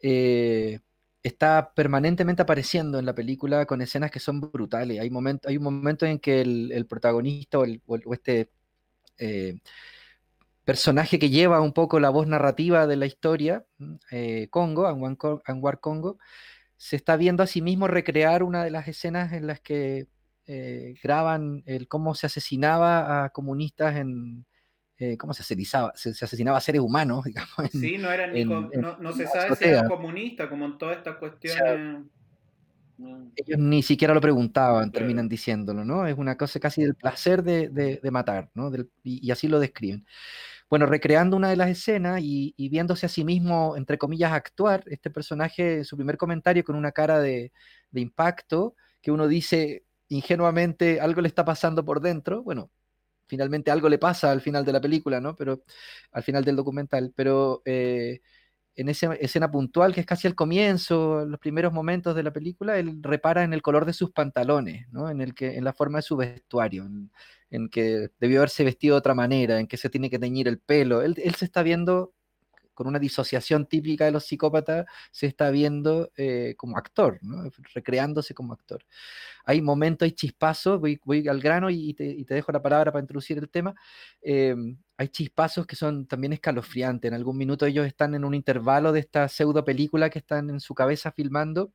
eh, 0.00 0.80
está 1.22 1.72
permanentemente 1.74 2.42
apareciendo 2.42 2.98
en 2.98 3.06
la 3.06 3.14
película 3.14 3.66
con 3.66 3.82
escenas 3.82 4.10
que 4.10 4.20
son 4.20 4.40
brutales. 4.40 5.00
Hay, 5.00 5.10
hay 5.46 5.56
un 5.56 5.64
momento 5.64 6.06
en 6.06 6.18
que 6.18 6.40
el, 6.42 6.86
protagonista 6.86 7.58
o, 7.58 7.66
este 8.12 8.50
eh, 9.18 9.58
personaje 10.64 11.18
que 11.18 11.30
lleva 11.30 11.60
un 11.60 11.72
poco 11.72 12.00
la 12.00 12.10
voz 12.10 12.26
narrativa 12.26 12.86
de 12.86 12.96
la 12.96 13.06
historia, 13.06 13.64
eh, 14.10 14.48
Congo, 14.50 14.86
Anwar 14.86 15.80
Congo, 15.80 16.18
se 16.76 16.96
está 16.96 17.16
viendo 17.16 17.42
a 17.42 17.46
sí 17.46 17.62
mismo 17.62 17.86
recrear 17.86 18.42
una 18.42 18.64
de 18.64 18.70
las 18.70 18.88
escenas 18.88 19.32
en 19.32 19.46
las 19.46 19.60
que 19.60 20.08
eh, 20.46 20.94
graban 21.02 21.62
el 21.66 21.88
cómo 21.88 22.14
se 22.14 22.26
asesinaba 22.26 23.24
a 23.24 23.30
comunistas 23.30 23.96
en, 23.96 24.44
eh, 24.98 25.16
¿cómo 25.16 25.34
se 25.34 25.42
asesinaba? 25.42 25.92
Se, 25.96 26.10
asesinaba 26.10 26.58
a 26.58 26.60
seres 26.60 26.80
humanos, 26.80 27.24
digamos. 27.24 27.70
sí, 27.70 27.98
no, 27.98 28.10
eran 28.10 28.32
no, 29.00 29.12
se 29.12 29.26
sabe 29.26 29.56
si 29.56 29.64
eran 29.64 29.88
comunistas, 29.88 30.48
como 30.48 30.66
en 30.66 30.78
todas 30.78 30.98
estas 30.98 31.16
cuestiones. 31.16 32.04
Ellos 33.34 33.58
ni 33.58 33.82
siquiera 33.82 34.14
lo 34.14 34.20
preguntaban, 34.20 34.92
terminan 34.92 35.28
diciéndolo, 35.28 35.84
¿no? 35.84 36.06
Es 36.06 36.16
una 36.16 36.36
cosa 36.36 36.60
casi 36.60 36.82
del 36.82 36.94
placer 36.94 37.42
de, 37.42 37.68
de, 37.68 38.10
matar, 38.12 38.50
¿no? 38.54 38.70
y, 39.02 39.30
así 39.32 39.48
lo 39.48 39.58
describen. 39.58 40.06
Bueno, 40.74 40.86
recreando 40.86 41.36
una 41.36 41.50
de 41.50 41.54
las 41.56 41.70
escenas 41.70 42.20
y, 42.20 42.52
viéndose 42.68 43.06
a 43.06 43.08
sí 43.08 43.24
mismo, 43.24 43.76
entre 43.76 43.96
comillas, 43.96 44.32
actuar, 44.32 44.82
este 44.88 45.08
personaje, 45.08 45.84
su 45.84 45.96
primer 45.96 46.16
comentario 46.16 46.64
con 46.64 46.74
una 46.74 46.90
cara 46.90 47.20
de, 47.20 47.52
impacto, 47.92 48.74
que 49.00 49.12
uno 49.12 49.28
dice 49.28 49.84
ingenuamente, 50.08 51.00
algo 51.00 51.20
le 51.20 51.28
está 51.28 51.44
pasando 51.44 51.84
por 51.84 52.00
dentro, 52.00 52.42
bueno, 52.42 52.72
finalmente 53.28 53.70
algo 53.70 53.88
le 53.88 53.98
pasa 53.98 54.32
al 54.32 54.40
final 54.40 54.64
de 54.64 54.72
la 54.72 54.80
película, 54.80 55.20
¿no? 55.20 55.36
Pero 55.36 55.62
al 56.10 56.24
final 56.24 56.44
del 56.44 56.56
documental, 56.56 57.12
pero 57.14 57.62
eh, 57.64 58.20
en 58.74 58.88
esa 58.88 59.14
escena 59.14 59.52
puntual 59.52 59.94
que 59.94 60.00
es 60.00 60.06
casi 60.06 60.26
al 60.26 60.34
comienzo, 60.34 61.22
en 61.22 61.30
los 61.30 61.38
primeros 61.38 61.72
momentos 61.72 62.16
de 62.16 62.24
la 62.24 62.32
película, 62.32 62.78
él 62.78 62.98
repara 63.00 63.44
en 63.44 63.52
el 63.52 63.62
color 63.62 63.84
de 63.84 63.92
sus 63.92 64.10
pantalones, 64.10 64.88
¿no? 64.90 65.08
En 65.08 65.20
el 65.20 65.34
que 65.34 65.56
en 65.56 65.62
la 65.62 65.72
forma 65.72 65.98
de 65.98 66.02
su 66.02 66.16
vestuario, 66.16 66.84
que 67.70 68.10
debió 68.20 68.40
haberse 68.40 68.64
vestido 68.64 68.94
de 68.94 68.98
otra 68.98 69.14
manera, 69.14 69.60
en 69.60 69.66
que 69.66 69.76
se 69.76 69.90
tiene 69.90 70.10
que 70.10 70.18
teñir 70.18 70.48
el 70.48 70.58
pelo. 70.58 71.02
Él, 71.02 71.14
él 71.22 71.34
se 71.34 71.44
está 71.44 71.62
viendo 71.62 72.14
con 72.74 72.86
una 72.86 72.98
disociación 72.98 73.66
típica 73.66 74.04
de 74.04 74.10
los 74.12 74.26
psicópatas, 74.26 74.86
se 75.12 75.26
está 75.26 75.50
viendo 75.50 76.10
eh, 76.16 76.54
como 76.56 76.76
actor, 76.76 77.20
recreándose 77.72 78.34
como 78.34 78.52
actor. 78.52 78.84
Hay 79.44 79.62
momentos, 79.62 80.06
hay 80.06 80.12
chispazos, 80.12 80.80
voy, 80.80 81.28
al 81.28 81.40
grano 81.40 81.70
y 81.70 81.94
te, 81.94 82.24
dejo 82.28 82.52
la 82.52 82.62
palabra 82.62 82.92
para 82.92 83.02
introducir 83.02 83.38
el 83.38 83.48
tema. 83.48 83.74
Em, 84.20 84.76
hay 84.96 85.08
chispazos 85.08 85.66
que 85.66 85.76
son 85.76 86.06
también 86.06 86.32
escalofriantes. 86.32 87.08
En 87.08 87.14
algún 87.14 87.36
minuto 87.36 87.66
ellos 87.66 87.86
están 87.86 88.14
en 88.14 88.24
un 88.24 88.34
intervalo 88.34 88.92
de 88.92 89.00
esta 89.00 89.28
pseudo 89.28 89.64
película 89.64 90.10
que 90.10 90.18
están 90.18 90.50
en 90.50 90.60
su 90.60 90.74
cabeza 90.74 91.12
filmando 91.12 91.72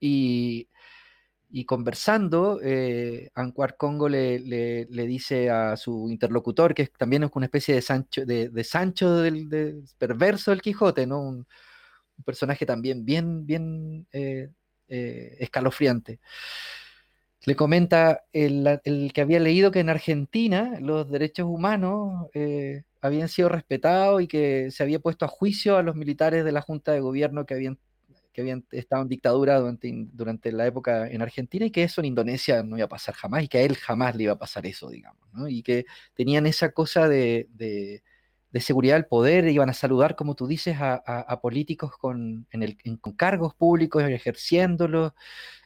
y 0.00 0.68
y 1.54 1.66
conversando, 1.66 2.60
eh, 2.62 3.30
Ancuar 3.34 3.76
Congo 3.76 4.08
le, 4.08 4.38
le, 4.38 5.06
dice 5.06 5.50
a 5.50 5.76
su 5.76 6.08
interlocutor, 6.10 6.74
que 6.74 6.86
también 6.86 7.24
es 7.24 7.30
una 7.34 7.44
especie 7.44 7.74
de 7.74 7.82
Sancho, 7.82 8.24
de, 8.24 8.64
Sancho 8.64 9.18
del 9.18 9.84
perverso 9.98 10.50
del 10.50 10.62
Quijote, 10.62 11.06
¿no? 11.06 11.20
Un, 11.20 11.46
personaje 12.24 12.64
también 12.64 13.04
bien, 13.04 13.44
bien 13.46 14.06
eh, 14.12 14.48
eh, 14.88 15.36
escalofriante. 15.40 16.20
Le 17.44 17.56
comenta 17.56 18.22
el, 18.32 18.80
el, 18.84 19.12
que 19.12 19.20
había 19.20 19.40
leído 19.40 19.72
que 19.72 19.80
en 19.80 19.90
Argentina 19.90 20.78
los 20.80 21.10
derechos 21.10 21.46
humanos 21.46 22.28
eh, 22.34 22.84
habían 23.00 23.28
sido 23.28 23.48
respetados 23.48 24.22
y 24.22 24.28
que 24.28 24.70
se 24.70 24.84
había 24.84 25.00
puesto 25.00 25.24
a 25.24 25.28
juicio 25.28 25.76
a 25.76 25.82
los 25.82 25.96
militares 25.96 26.44
de 26.44 26.52
la 26.52 26.62
Junta 26.62 26.92
de 26.92 27.00
Gobierno 27.00 27.44
que 27.44 27.54
habían 27.54 27.78
que 28.32 28.40
habían 28.40 28.64
estado 28.70 29.02
en 29.02 29.08
dictadura 29.08 29.58
durante, 29.58 29.92
durante 30.12 30.52
la 30.52 30.66
época 30.66 31.08
en 31.08 31.22
Argentina 31.22 31.66
y 31.66 31.70
que 31.70 31.84
eso 31.84 32.00
en 32.00 32.06
Indonesia 32.06 32.62
no 32.62 32.76
iba 32.76 32.86
a 32.86 32.88
pasar 32.88 33.14
jamás 33.14 33.44
y 33.44 33.48
que 33.48 33.58
a 33.58 33.62
él 33.62 33.76
jamás 33.76 34.16
le 34.16 34.24
iba 34.24 34.32
a 34.32 34.38
pasar 34.38 34.66
eso, 34.66 34.90
digamos, 34.90 35.22
¿no? 35.32 35.48
Y 35.48 35.62
que 35.62 35.84
tenían 36.14 36.46
esa 36.46 36.72
cosa 36.72 37.08
de, 37.08 37.48
de, 37.50 38.02
seguridad 38.60 38.96
del 38.96 39.06
poder, 39.06 39.48
iban 39.48 39.70
a 39.70 39.74
saludar, 39.74 40.16
como 40.16 40.34
tú 40.34 40.46
dices, 40.46 40.76
a, 40.80 40.94
a, 40.94 41.40
políticos 41.40 41.96
con, 41.98 42.46
en 42.50 42.62
el, 42.62 42.76
con 43.00 43.14
cargos 43.14 43.54
públicos, 43.54 44.02
ejerciéndolos, 44.04 45.12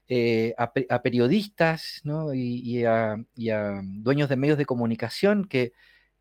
eh, 0.09 0.55
a, 0.57 0.73
a, 0.91 1.03
periodistas 1.03 2.01
¿no? 2.05 2.33
y, 2.33 2.61
y, 2.65 2.85
a, 2.85 3.17
y, 3.35 3.51
a, 3.51 3.81
dueños 3.83 4.29
de 4.29 4.37
medios 4.37 4.59
de 4.59 4.65
comunicación 4.67 5.47
que 5.49 5.73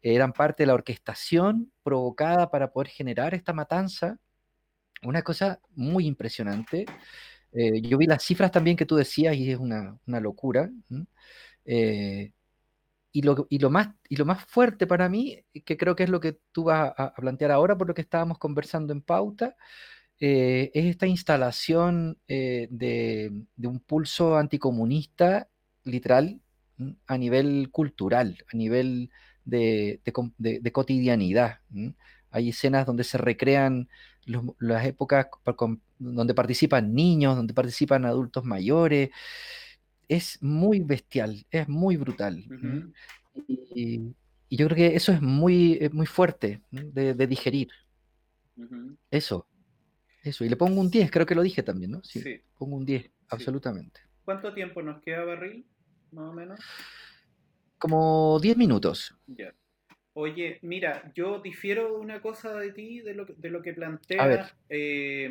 eran 0.02 0.34
parte 0.34 0.64
de 0.64 0.68
la 0.68 0.74
orquestación 0.74 1.72
provocada 1.84 2.50
para 2.50 2.72
poder 2.72 2.90
generar 2.90 3.34
esta 3.36 3.54
matanza 3.54 4.20
una 5.06 5.22
cosa 5.22 5.60
muy 5.76 6.06
impresionante. 6.06 6.86
Eh, 7.52 7.82
yo 7.82 7.98
vi 7.98 8.06
las 8.06 8.24
cifras 8.24 8.52
también 8.52 8.76
que 8.76 8.86
tú 8.86 8.96
decías 8.96 9.36
y 9.36 9.52
es 9.52 9.58
una, 9.58 10.00
locura. 10.06 10.70
Eh, 11.66 12.32
y, 13.12 13.22
lo, 13.22 13.48
y, 13.50 13.60
lo 13.60 13.70
más, 13.70 13.90
y 14.10 14.18
lo 14.18 14.26
más 14.26 14.46
fuerte 14.46 14.88
para 14.88 15.08
mí, 15.10 15.42
que 15.64 15.78
creo 15.78 15.96
que 15.96 16.04
es 16.04 16.10
lo 16.10 16.20
que 16.20 16.38
tú 16.52 16.66
vas 16.66 16.94
a, 16.98 17.14
plantear 17.14 17.52
ahora 17.52 17.78
por 17.78 17.88
lo 17.88 17.94
que 17.94 18.02
estábamos 18.02 18.38
conversando 18.40 18.94
en 18.94 19.02
pauta, 19.02 19.56
eh, 20.20 20.72
es 20.74 20.86
esta 20.86 21.08
instalación 21.08 22.20
de, 22.28 23.32
un 23.64 23.80
pulso 23.82 24.38
anticomunista 24.38 25.50
literal 25.84 26.42
a 27.08 27.18
nivel 27.18 27.70
cultural, 27.72 28.38
a 28.52 28.58
nivel 28.58 29.10
de, 29.46 30.72
cotidianidad. 30.74 31.60
Hay 32.32 32.50
escenas 32.50 32.86
donde 32.86 33.04
se 33.04 33.18
recrean 33.18 33.88
las 34.60 34.86
épocas 34.86 35.28
donde 35.98 36.34
participan 36.34 36.94
niños, 36.94 37.36
donde 37.36 37.54
participan 37.54 38.06
adultos 38.06 38.44
mayores. 38.44 39.10
Es 40.08 40.42
muy 40.42 40.80
bestial, 40.82 41.46
es 41.50 41.68
muy 41.68 41.98
brutal. 41.98 42.44
y, 43.48 44.14
yo 44.50 44.68
creo 44.68 44.76
que 44.78 44.96
eso 44.96 45.12
es 45.12 45.22
muy, 45.22 45.90
muy 45.92 46.06
fuerte 46.06 46.62
de, 46.72 47.28
digerir. 47.28 47.70
Eso, 49.12 49.48
eso. 50.24 50.46
Y 50.46 50.50
le 50.50 50.56
pongo 50.56 50.80
un 50.80 50.90
10, 50.90 51.12
creo 51.12 51.26
que 51.26 51.36
lo 51.36 51.42
dije 51.42 51.62
también, 51.62 51.92
¿no? 51.92 52.04
Sí, 52.04 52.42
pongo 52.58 52.78
un 52.78 52.86
10, 52.86 53.12
absolutamente. 53.30 54.02
¿Cuánto 54.24 54.54
tiempo 54.54 54.82
nos 54.82 55.02
queda, 55.04 55.26
Barril? 55.26 55.66
Más 56.12 56.30
o 56.30 56.34
menos. 56.34 56.60
Como 57.86 58.40
10 58.40 58.58
minutos. 58.58 59.16
Ya. 59.28 59.54
Oye, 60.14 60.58
mira, 60.64 61.12
yo 61.14 61.40
difiero 61.40 62.00
una 62.00 62.20
cosa 62.20 62.58
de 62.58 62.72
ti, 62.72 63.02
de 63.02 63.14
lo, 63.14 63.26
de 63.26 63.50
lo 63.52 63.62
que 63.62 63.74
planteas. 63.74 64.56
Eh, 64.70 65.30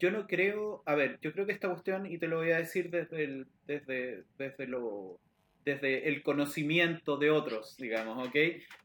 yo 0.00 0.10
no 0.10 0.26
creo, 0.26 0.82
a 0.86 0.94
ver, 0.94 1.18
yo 1.20 1.34
creo 1.34 1.44
que 1.44 1.52
esta 1.52 1.68
cuestión, 1.68 2.06
y 2.06 2.16
te 2.16 2.28
lo 2.28 2.38
voy 2.38 2.52
a 2.52 2.56
decir 2.56 2.88
desde 2.88 3.24
el, 3.24 3.46
desde, 3.66 4.24
desde 4.38 4.66
lo, 4.66 5.20
desde 5.66 6.08
el 6.08 6.22
conocimiento 6.22 7.18
de 7.18 7.30
otros, 7.30 7.76
digamos, 7.76 8.26
¿ok? 8.26 8.36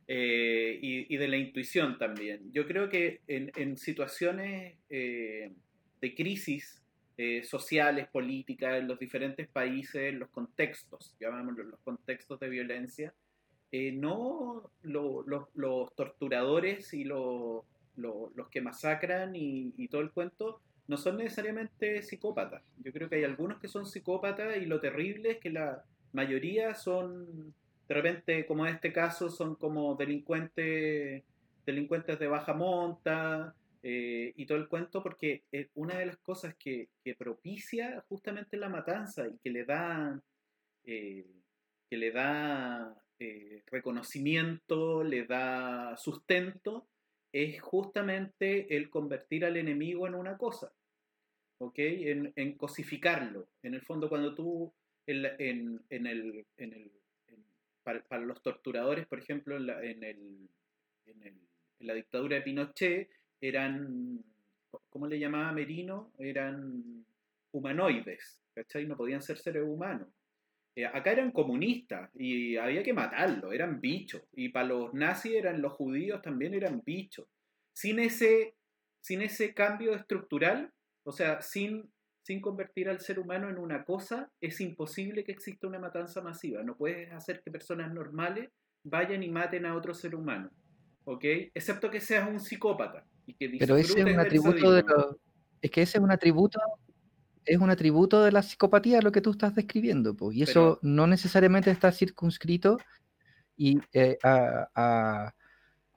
Eh, 0.10 0.80
y, 0.82 1.14
y, 1.14 1.18
de 1.18 1.28
la 1.30 1.38
intuición 1.38 1.98
también. 1.98 2.52
Yo 2.52 2.68
creo 2.68 2.90
que 2.90 3.22
en, 3.30 3.54
en 3.56 3.78
situaciones 3.78 4.76
eh, 4.90 5.54
de 6.02 6.14
crisis 6.14 6.84
sociales, 7.44 8.08
políticas, 8.08 8.78
en 8.78 8.88
los 8.88 9.00
diferentes 9.00 9.48
países, 9.48 10.14
los 10.14 10.30
contextos, 10.30 11.16
llamémoslo 11.20 11.64
los 11.64 11.80
contextos 11.80 12.40
de 12.40 12.50
violencia, 12.50 13.14
eh, 13.72 13.92
no 13.92 14.72
los 14.84 15.96
torturadores 15.96 16.94
y 16.94 17.04
los 17.04 17.64
que 18.50 18.62
masacran 18.62 19.36
y, 19.36 19.88
todo 19.90 20.02
el 20.02 20.12
cuento 20.12 20.62
no 20.88 20.96
son 20.96 21.18
necesariamente 21.18 22.02
psicópatas. 22.02 22.64
Yo 22.78 22.94
creo 22.94 23.10
que 23.10 23.16
hay 23.16 23.26
algunos 23.26 23.60
que 23.60 23.68
son 23.68 23.86
psicópatas 23.86 24.56
y 24.56 24.66
lo 24.66 24.80
terrible 24.80 25.32
es 25.32 25.38
que 25.40 25.50
la 25.50 25.84
mayoría 26.14 26.76
son, 26.76 27.54
de 27.90 27.94
repente, 27.94 28.46
como 28.46 28.66
en 28.66 28.76
este 28.76 28.94
caso, 28.94 29.30
son 29.30 29.56
como 29.56 29.96
delincuentes, 29.96 31.24
delincuentes 31.66 32.20
de 32.20 32.28
baja 32.28 32.54
monta 32.54 33.54
eh, 33.84 34.34
y 34.36 34.46
todo 34.46 34.58
el 34.58 34.68
cuento, 34.68 35.02
porque 35.02 35.44
una 35.76 35.98
de 35.98 36.06
las 36.06 36.18
cosas 36.18 36.56
que, 36.56 36.90
propicia 37.18 38.04
justamente 38.10 38.58
la 38.58 38.70
matanza 38.70 39.28
y 39.28 39.38
que 39.38 39.50
le 39.50 39.64
da, 39.66 40.22
eh, 40.84 41.26
que 41.90 41.98
le 41.98 42.12
da 42.12 42.96
eh, 43.20 43.64
reconocimiento, 43.68 45.04
le 45.04 45.26
da 45.26 45.96
sustento, 45.98 46.88
es 47.32 47.62
justamente 47.62 48.76
el 48.76 48.90
convertir 48.90 49.46
al 49.46 49.58
enemigo 49.58 50.08
en 50.08 50.16
una 50.16 50.38
cosa, 50.38 50.72
¿ok? 51.60 51.76
En, 51.78 52.58
cosificarlo. 52.58 53.48
En 53.64 53.74
el 53.74 53.82
fondo, 53.82 54.10
cuando 54.10 54.34
tú, 54.36 54.74
en, 55.06 55.26
el, 55.26 56.46
en 56.58 56.74
el 56.74 56.92
para, 57.84 58.22
los 58.22 58.42
torturadores, 58.42 59.08
por 59.08 59.20
ejemplo, 59.20 59.56
en 59.56 59.68
la, 59.68 59.84
en, 59.84 60.50
la 61.80 61.94
dictadura 61.94 62.36
de 62.36 62.42
Pinochet, 62.42 63.10
eran, 63.42 64.24
¿cómo 64.90 65.08
le 65.08 65.20
llamaba 65.20 65.52
Merino? 65.52 66.12
Eran 66.20 67.06
humanoides, 67.52 68.42
¿cachai? 68.54 68.86
No 68.86 68.98
podían 68.98 69.22
ser 69.22 69.38
seres 69.38 69.64
humanos. 69.66 70.08
Eh, 70.76 70.86
acá 70.86 71.12
eran 71.12 71.32
comunistas 71.32 72.12
y 72.14 72.56
había 72.56 72.84
que 72.84 72.94
matarlos, 72.94 73.52
eran 73.52 73.82
bichos. 73.82 74.22
Y 74.34 74.50
para 74.50 74.68
los 74.68 74.94
nazis 74.94 75.34
eran 75.34 75.60
los 75.60 75.74
judíos 75.74 76.22
también 76.22 76.54
eran 76.54 76.84
bichos. 76.86 77.28
Sin 77.74 77.98
ese, 78.00 78.56
sin 79.02 79.24
ese 79.24 79.56
cambio 79.56 79.96
estructural, 79.96 80.72
o 81.04 81.12
sea, 81.12 81.42
sin, 81.42 81.92
sin 82.22 82.42
convertir 82.42 82.90
al 82.90 83.00
ser 83.00 83.18
humano 83.18 83.50
en 83.50 83.58
una 83.58 83.86
cosa, 83.86 84.32
es 84.40 84.62
imposible 84.62 85.24
que 85.24 85.32
exista 85.32 85.68
una 85.68 85.80
matanza 85.80 86.22
masiva. 86.22 86.62
No 86.62 86.78
puedes 86.78 87.12
hacer 87.12 87.42
que 87.42 87.50
personas 87.50 87.92
normales 87.92 88.52
vayan 88.84 89.24
y 89.24 89.30
maten 89.30 89.66
a 89.66 89.76
otro 89.76 89.96
ser 89.96 90.14
humano. 90.14 90.52
¿Ok? 91.06 91.24
Excepto 91.56 91.90
que 91.90 92.02
seas 92.02 92.30
un 92.30 92.40
psicópata. 92.40 93.04
Y 93.28 93.36
que 93.36 93.56
Pero 93.60 93.78
ese 93.78 94.00
es 94.00 94.06
un 94.06 94.20
atributo 94.20 94.72
de 94.72 94.84
Es 95.62 95.70
que 95.70 95.84
ese 95.84 96.00
es 96.00 96.04
un 96.04 96.12
atributo 96.12 96.60
es 97.48 97.58
un 97.58 97.70
atributo 97.70 98.24
de 98.24 98.32
la 98.32 98.44
psicopatía 98.44 99.02
lo 99.02 99.12
que 99.12 99.22
tú 99.22 99.32
estás 99.32 99.56
describiendo, 99.56 100.16
pues, 100.16 100.36
y 100.36 100.44
eso 100.44 100.80
no 100.82 101.08
necesariamente 101.08 101.72
está 101.72 101.92
circunscrito 101.92 102.78
y, 103.56 103.80
eh, 103.94 104.18
a, 104.24 105.34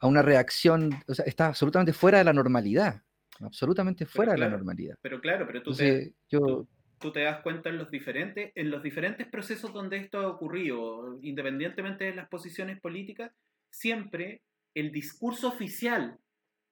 una 0.03 0.23
reacción, 0.23 0.95
o 1.07 1.15
sea, 1.15 1.27
está 1.27 1.49
absolutamente 1.49 1.93
fuera 1.93 2.19
de 2.19 2.25
la 2.25 2.33
normalidad, 2.33 3.03
absolutamente 3.41 4.07
fuera 4.07 4.33
de 4.33 4.39
la 4.39 4.49
normalidad. 4.49 4.97
Pero 5.03 5.21
claro, 5.21 5.47
pero 5.47 5.63
tú, 5.63 5.75
te, 5.75 6.15
yo, 6.31 6.67
tú, 6.99 7.13
te 7.13 7.21
das 7.21 7.43
cuenta 7.43 7.69
en 7.69 7.77
los, 7.77 7.91
diferentes, 7.91 8.53
en 8.55 8.71
los 8.71 8.83
diferentes 8.83 9.27
procesos 9.27 9.75
donde 9.75 9.99
esto 9.99 10.21
ha 10.21 10.29
ocurrido, 10.29 11.19
independientemente 11.21 12.05
de 12.05 12.15
las 12.15 12.29
posiciones 12.29 12.81
políticas, 12.81 13.33
siempre 13.69 14.41
el 14.75 14.91
discurso 14.91 15.49
oficial, 15.49 16.19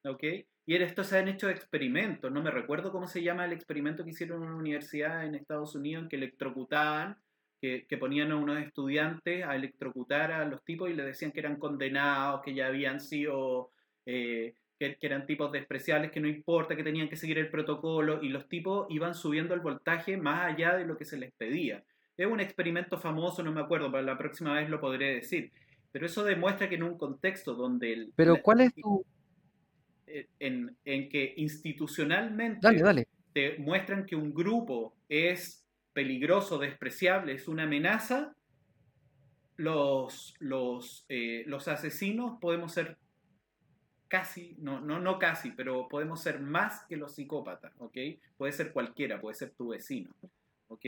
¿ok? 0.05 0.25
Y 0.67 0.77
en 0.77 0.83
esto 0.83 1.03
se 1.03 1.19
han 1.19 1.29
hecho 1.29 1.49
experimentos, 1.49 2.31
no 2.31 2.43
me 2.43 2.51
recuerdo 2.51 2.93
cómo 2.93 3.07
se 3.07 3.23
llama 3.23 3.47
el 3.47 3.53
experimento 3.53 4.05
que 4.05 4.11
hicieron 4.11 4.43
en 4.43 4.51
una 4.51 4.59
universidad 4.59 5.25
en 5.25 5.35
Estados 5.35 5.75
Unidos 5.75 6.03
en 6.03 6.09
que 6.11 6.17
electrocutaban, 6.17 7.17
que, 7.61 7.97
ponían 7.99 8.31
a 8.33 8.37
unos 8.37 8.59
estudiantes 8.59 9.45
a 9.45 9.57
electrocutar 9.57 10.31
a 10.31 10.45
los 10.45 10.63
tipos 10.65 10.91
y 10.91 10.95
les 10.95 11.07
decían 11.07 11.33
que 11.33 11.41
eran 11.41 11.57
condenados, 11.57 12.43
que 12.43 12.55
ya 12.55 12.67
habían 12.67 13.01
sido, 13.01 13.71
eh, 14.07 14.55
que, 14.79 14.97
eran 15.01 15.27
tipos 15.27 15.51
despreciables, 15.51 16.13
que 16.13 16.21
no 16.21 16.29
importa, 16.29 16.77
que 16.77 16.85
tenían 16.85 17.09
que 17.09 17.17
seguir 17.17 17.39
el 17.39 17.51
protocolo 17.51 18.23
y 18.23 18.29
los 18.29 18.49
tipos 18.49 18.87
iban 18.91 19.15
subiendo 19.15 19.55
el 19.55 19.61
voltaje 19.61 20.17
más 20.17 20.53
allá 20.53 20.77
de 20.77 20.85
lo 20.85 20.97
que 20.97 21.05
se 21.05 21.17
les 21.17 21.33
pedía. 21.33 21.83
Es 22.17 22.27
un 22.27 22.41
experimento 22.41 22.99
famoso, 22.99 23.43
no 23.43 23.53
me 23.53 23.61
acuerdo, 23.61 23.91
para 23.91 24.03
la 24.03 24.19
próxima 24.19 24.55
vez 24.55 24.69
lo 24.69 24.81
podré 24.81 25.15
decir. 25.15 25.51
Pero 25.91 26.07
eso 26.07 26.25
demuestra 26.25 26.69
que 26.69 26.75
en 26.75 26.83
un 26.83 26.99
contexto 26.99 27.55
donde 27.55 27.93
el... 27.93 28.13
Pero 28.15 28.43
¿cuál 28.43 28.61
es 28.61 28.75
tu, 28.75 29.05
en, 30.39 30.77
que 30.85 31.35
institucionalmente 31.37 32.61
dale, 32.61 33.07
te 33.33 33.59
muestran 33.59 34.07
que 34.07 34.17
un 34.17 34.33
grupo 34.35 34.97
es 35.09 35.65
peligroso, 35.93 36.59
despreciable, 36.59 37.33
es 37.35 37.49
una 37.49 37.65
amenaza, 37.65 38.35
los, 39.57 40.35
los, 40.39 41.05
eh, 41.09 41.43
los 41.47 41.67
asesinos 41.69 42.39
podemos 42.41 42.73
ser 42.73 42.97
casi, 44.07 44.57
no, 44.59 44.81
no, 44.81 44.99
no 44.99 45.19
casi, 45.19 45.51
pero 45.51 45.89
podemos 45.89 46.23
ser 46.23 46.41
más 46.41 46.85
que 46.89 46.97
los 46.97 47.15
psicópatas, 47.15 47.73
¿ok? 47.79 47.97
Puede 48.37 48.53
ser 48.53 48.73
cualquiera, 48.73 49.21
puede 49.21 49.35
ser 49.35 49.51
tu 49.51 49.69
vecino, 49.69 50.11
¿ok? 50.69 50.85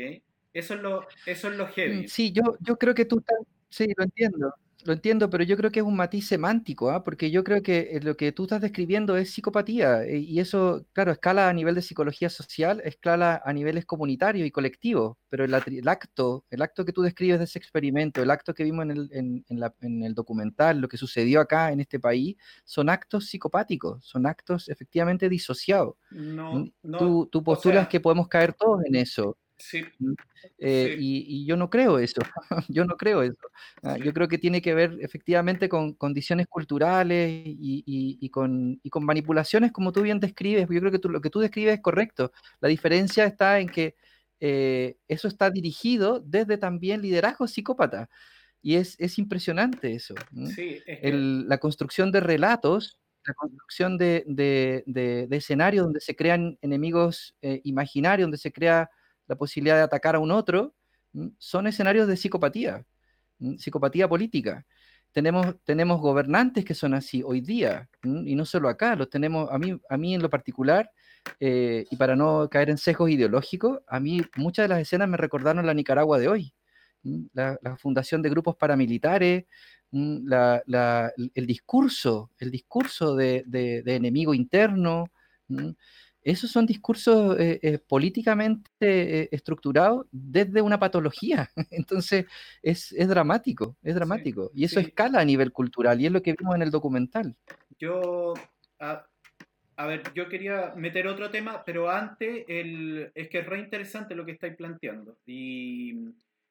Eso 0.53 0.75
es 0.75 0.81
lo, 0.81 1.07
eso 1.27 1.49
es 1.51 1.57
lo 1.57 1.69
heavy. 1.69 2.05
Mm, 2.05 2.09
sí, 2.09 2.33
yo, 2.33 2.57
yo 2.61 2.77
creo 2.77 2.95
que 2.95 3.05
tú, 3.05 3.23
sí, 3.69 3.93
lo 3.97 4.05
entiendo. 4.05 4.55
Lo 4.85 4.93
entiendo, 4.93 5.29
pero 5.31 5.45
yo 5.45 5.57
creo 5.57 5.71
que 5.71 5.81
es 5.81 5.87
un 5.87 5.97
matiz 5.97 6.27
semántico, 6.29 6.91
¿ah? 6.91 7.05
porque 7.05 7.31
yo 7.31 7.45
creo 7.45 7.63
que 7.63 7.91
eh, 7.93 8.01
lo 8.03 8.17
que 8.17 8.33
tú 8.33 8.45
estás 8.45 8.61
describiendo 8.61 9.17
es 9.17 9.31
psicopatía, 9.31 10.05
eh, 10.05 10.19
y 10.19 10.41
eso, 10.41 10.87
claro, 10.93 11.13
escala 11.13 11.49
a 11.49 11.53
nivel 11.53 11.75
de 11.75 11.83
psicología 11.83 12.31
social, 12.31 12.81
escala 12.85 13.43
a 13.45 13.53
niveles 13.53 13.85
comunitarios 13.85 14.47
y 14.47 14.51
colectivos, 14.51 15.17
pero 15.29 15.45
el, 15.45 15.55
acto, 15.89 16.45
el 16.51 16.63
acto 16.63 16.85
que 16.85 16.93
tú 16.93 17.03
describes 17.03 17.39
de 17.39 17.45
ese 17.45 17.59
experimento, 17.59 18.23
el 18.23 18.31
acto 18.31 18.55
que 18.55 18.65
vimos 18.65 18.85
en 18.85 18.91
el, 18.91 19.09
en, 19.13 20.03
el 20.03 20.15
documental, 20.15 20.81
lo 20.81 20.89
que 20.89 20.97
sucedió 20.97 21.41
acá 21.41 21.73
en 21.73 21.81
este 21.81 22.01
país, 22.01 22.37
son 22.65 22.89
actos 22.89 23.27
psicopáticos, 23.27 24.05
son 24.05 24.27
actos 24.27 24.69
efectivamente 24.69 25.29
disociados. 25.29 25.95
No, 26.11 26.67
no, 26.83 26.99
tú, 26.99 27.29
tú 27.31 27.43
postulas 27.43 27.89
que 27.89 28.01
podemos 28.01 28.29
caer 28.29 28.55
todos 28.55 28.85
en 28.85 28.97
eso. 28.97 29.37
Sí. 29.61 29.85
Eh, 30.59 30.97
y, 30.99 31.45
yo 31.45 31.57
no 31.57 31.69
creo 31.69 31.99
eso, 31.99 32.21
yo 32.69 32.85
no 32.85 32.97
creo 32.97 33.23
eso. 33.23 33.37
Ah, 33.83 33.99
yo 33.99 34.13
creo 34.13 34.27
que 34.27 34.39
tiene 34.39 34.63
que 34.63 34.75
ver 34.75 34.99
efectivamente 35.01 35.69
con 35.69 35.93
condiciones 35.95 36.47
culturales 36.47 37.31
y, 37.45 38.29
con, 38.31 38.81
con, 38.91 39.05
manipulaciones 39.05 39.73
como 39.73 39.93
tú 39.93 40.03
bien 40.03 40.19
describes. 40.19 40.67
Yo 40.71 40.81
creo 40.81 40.93
que 40.93 41.09
lo 41.09 41.21
que 41.21 41.31
tú 41.31 41.41
describes 41.41 41.75
es 41.75 41.81
correcto. 41.83 42.33
La 42.61 42.69
diferencia 42.69 43.25
está 43.25 43.61
en 43.61 43.69
que 43.69 43.97
eh, 44.41 44.97
eso 45.09 45.29
está 45.29 45.51
dirigido 45.51 46.21
desde 46.21 46.57
también 46.57 47.03
liderazgo 47.03 47.47
psicópata. 47.47 48.09
Y 48.63 48.77
es, 48.77 48.97
es 48.99 49.19
impresionante 49.19 49.95
eso. 49.95 50.15
la 50.33 51.59
construcción 51.59 52.13
de 52.13 52.21
relatos 52.21 52.99
la 53.27 53.35
construcción 53.35 53.99
de, 53.99 54.25
de, 54.27 55.29
escenarios 55.31 55.85
donde 55.85 56.01
se 56.01 56.17
crean 56.17 56.59
enemigos 56.63 57.37
eh, 57.43 57.61
imaginarios, 57.65 58.25
donde 58.25 58.39
se 58.39 58.51
crea 58.53 58.91
la 59.31 59.37
posibilidad 59.37 59.77
de 59.77 59.83
atacar 59.83 60.17
a 60.17 60.19
un 60.19 60.33
otro, 60.33 60.75
son 61.39 61.69
escenarios 61.69 62.09
de 62.09 62.17
psicopatía, 62.17 62.85
psicopatía 63.59 64.09
política. 64.09 64.67
Tenemos, 65.13 65.55
tenemos 65.65 66.01
gobernantes 66.01 66.65
que 66.65 66.75
son 66.75 66.95
así 66.95 67.23
hoy 67.25 67.41
día, 67.41 67.89
y 68.03 68.35
no 68.35 68.45
solo 68.45 68.69
acá, 68.69 68.97
los 68.97 69.09
tenemos, 69.09 69.49
a 69.53 69.57
mí, 69.57 69.81
a 69.89 69.97
mí 69.97 70.17
en 70.17 70.23
lo 70.23 70.29
particular, 70.29 70.91
eh, 71.39 71.87
y 71.89 71.97
para 71.97 72.17
no 72.17 72.49
caer 72.51 72.71
en 72.71 72.79
sesgos 72.79 73.09
ideológicos, 73.09 73.79
a 73.87 74.01
mí 74.01 74.21
muchas 74.35 74.65
de 74.65 74.69
las 74.69 74.81
escenas 74.81 75.09
me 75.09 75.17
recordaron 75.17 75.65
la 75.65 75.75
Nicaragua 75.75 76.19
de 76.19 76.27
hoy, 76.27 76.53
la, 77.33 77.57
fundación 77.79 78.23
de 78.23 78.31
grupos 78.31 78.57
paramilitares, 78.57 79.45
el 79.93 81.47
discurso, 81.47 82.33
el 82.37 82.51
discurso 82.51 83.15
de, 83.15 83.45
de 83.47 83.95
enemigo 83.95 84.35
interno, 84.35 85.07
esos 86.23 86.51
son 86.51 86.67
discursos 86.67 87.39
eh, 87.39 87.61
eh, 87.63 87.79
políticamente 87.79 88.71
eh, 88.81 89.29
estructurados 89.33 90.07
desde 90.11 90.61
una 90.61 90.79
patología. 90.79 91.51
Entonces, 91.71 92.27
es, 92.63 92.95
dramático, 93.09 93.77
es 93.83 93.95
dramático. 93.95 94.51
y 94.55 94.65
eso 94.65 94.81
escala 94.81 95.21
a 95.21 95.25
nivel 95.25 95.53
cultural 95.53 96.01
y 96.01 96.07
es 96.07 96.13
lo 96.13 96.23
que 96.23 96.35
vimos 96.39 96.55
en 96.55 96.63
el 96.63 96.71
documental. 96.71 97.37
Yo, 97.79 98.35
a, 98.79 99.07
ver, 99.87 100.03
yo 100.15 100.29
quería 100.29 100.75
meter 100.77 101.07
otro 101.07 101.31
tema, 101.31 101.65
pero 101.65 101.91
antes 101.91 102.45
el, 102.49 103.11
es 103.15 103.29
que 103.29 103.39
es 103.39 103.47
re 103.47 103.61
interesante 103.61 104.15
lo 104.15 104.27
que 104.27 104.33
estáis 104.33 104.57
planteando. 104.57 105.17
Y, 105.25 105.95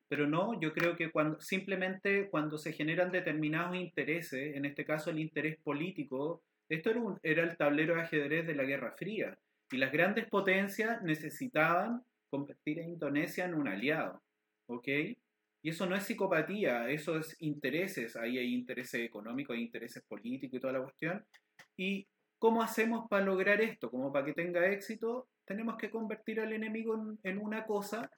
pero 0.07 0.25
no, 0.25 0.59
yo 0.59 0.73
creo 0.73 0.95
que 0.95 1.11
cuando, 1.11 1.39
simplemente 1.39 2.27
cuando 2.29 2.57
se 2.57 2.73
generan 2.73 3.11
determinados 3.11 3.75
intereses, 3.75 4.55
en 4.55 4.65
este 4.65 4.83
caso 4.83 5.11
el 5.11 5.19
interés 5.19 5.57
político, 5.57 6.41
esto 6.67 6.89
era, 6.89 7.01
era 7.21 7.43
el 7.43 7.55
tablero 7.55 7.93
de 7.95 8.01
ajedrez 8.01 8.47
de 8.47 8.55
la 8.55 8.63
Guerra 8.63 8.93
Fría 8.97 9.37
y 9.71 9.77
las 9.77 9.91
grandes 9.91 10.27
potencias 10.27 11.01
necesitaban 11.01 12.03
convertir 12.29 12.79
a 12.79 12.83
Indonesia 12.87 13.45
en 13.45 13.55
un 13.55 13.67
aliado. 13.67 14.21
¿Ok? 14.67 14.87
Y 15.61 15.69
eso 15.69 15.85
no 15.85 15.95
es 15.95 16.03
psicopatía, 16.03 16.89
eso 16.89 17.17
es 17.17 17.35
intereses. 17.41 18.15
Ahí 18.15 18.37
hay 18.37 18.53
intereses 18.53 19.01
económicos, 19.01 19.55
hay 19.55 19.63
intereses 19.63 20.03
políticos 20.03 20.57
y 20.57 20.59
toda 20.59 20.73
la 20.73 20.81
cuestión. 20.81 21.25
¿Y 21.75 22.07
cómo 22.37 22.63
hacemos 22.63 23.09
para 23.09 23.25
lograr 23.25 23.61
esto? 23.61 23.91
Como 23.91 24.11
para 24.11 24.25
que 24.25 24.33
tenga 24.33 24.67
éxito, 24.67 25.27
tenemos 25.45 25.75
que 25.77 25.89
convertir 25.89 26.39
al 26.39 26.53
enemigo 26.53 26.95
en, 26.95 27.19
en 27.23 27.37
una 27.39 27.65
cosa 27.65 28.09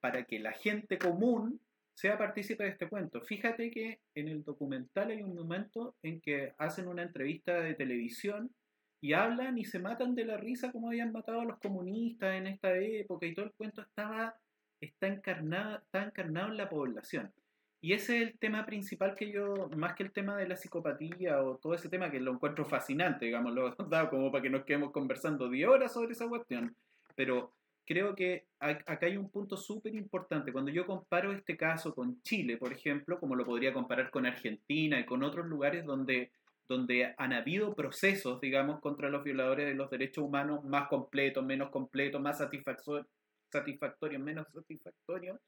para 0.00 0.24
que 0.24 0.40
la 0.40 0.52
gente 0.52 0.98
común 0.98 1.60
sea 1.94 2.16
partícipe 2.16 2.64
de 2.64 2.70
este 2.70 2.88
cuento. 2.88 3.20
Fíjate 3.20 3.70
que 3.70 4.00
en 4.14 4.28
el 4.28 4.44
documental 4.44 5.10
hay 5.10 5.22
un 5.22 5.34
momento 5.34 5.96
en 6.02 6.20
que 6.20 6.54
hacen 6.58 6.88
una 6.88 7.02
entrevista 7.02 7.60
de 7.60 7.74
televisión 7.74 8.54
y 9.00 9.12
hablan 9.12 9.58
y 9.58 9.64
se 9.64 9.78
matan 9.78 10.14
de 10.14 10.24
la 10.24 10.36
risa 10.36 10.72
como 10.72 10.88
habían 10.88 11.12
matado 11.12 11.40
a 11.40 11.44
los 11.44 11.58
comunistas 11.58 12.34
en 12.34 12.46
esta 12.46 12.76
época 12.76 13.26
y 13.26 13.34
todo 13.34 13.46
el 13.46 13.52
cuento 13.52 13.82
estaba 13.82 14.34
está 14.80 15.08
encarnado, 15.08 15.78
está 15.78 16.04
encarnado 16.04 16.48
en 16.48 16.56
la 16.56 16.68
población. 16.68 17.32
Y 17.80 17.92
ese 17.92 18.16
es 18.16 18.28
el 18.28 18.38
tema 18.38 18.66
principal 18.66 19.14
que 19.14 19.30
yo, 19.30 19.68
más 19.76 19.94
que 19.94 20.02
el 20.02 20.10
tema 20.10 20.36
de 20.36 20.48
la 20.48 20.56
psicopatía 20.56 21.40
o 21.42 21.58
todo 21.58 21.74
ese 21.74 21.88
tema 21.88 22.10
que 22.10 22.18
lo 22.18 22.32
encuentro 22.32 22.64
fascinante, 22.64 23.26
digamos, 23.26 23.54
lo 23.54 23.70
dado 23.88 24.10
como 24.10 24.32
para 24.32 24.42
que 24.42 24.50
nos 24.50 24.64
quedemos 24.64 24.90
conversando 24.90 25.48
10 25.48 25.68
horas 25.68 25.92
sobre 25.92 26.12
esa 26.12 26.28
cuestión. 26.28 26.74
Pero 27.14 27.52
creo 27.86 28.14
que 28.16 28.46
acá 28.58 29.06
hay 29.06 29.16
un 29.16 29.30
punto 29.30 29.56
súper 29.56 29.94
importante. 29.94 30.52
Cuando 30.52 30.72
yo 30.72 30.86
comparo 30.86 31.32
este 31.32 31.56
caso 31.56 31.94
con 31.94 32.20
Chile, 32.22 32.56
por 32.56 32.72
ejemplo, 32.72 33.20
como 33.20 33.36
lo 33.36 33.44
podría 33.44 33.72
comparar 33.72 34.10
con 34.10 34.26
Argentina 34.26 34.98
y 34.98 35.06
con 35.06 35.22
otros 35.22 35.46
lugares 35.46 35.84
donde 35.84 36.32
donde 36.68 37.14
han 37.16 37.32
habido 37.32 37.74
procesos, 37.74 38.40
digamos, 38.40 38.80
contra 38.80 39.08
los 39.08 39.24
violadores 39.24 39.66
de 39.66 39.74
los 39.74 39.88
derechos 39.90 40.24
humanos 40.24 40.64
más 40.64 40.88
completos, 40.88 41.44
menos 41.44 41.70
completos, 41.70 42.20
más 42.20 42.38
satisfactorios, 42.38 44.22
menos 44.22 44.46
satisfactorios, 44.52 45.40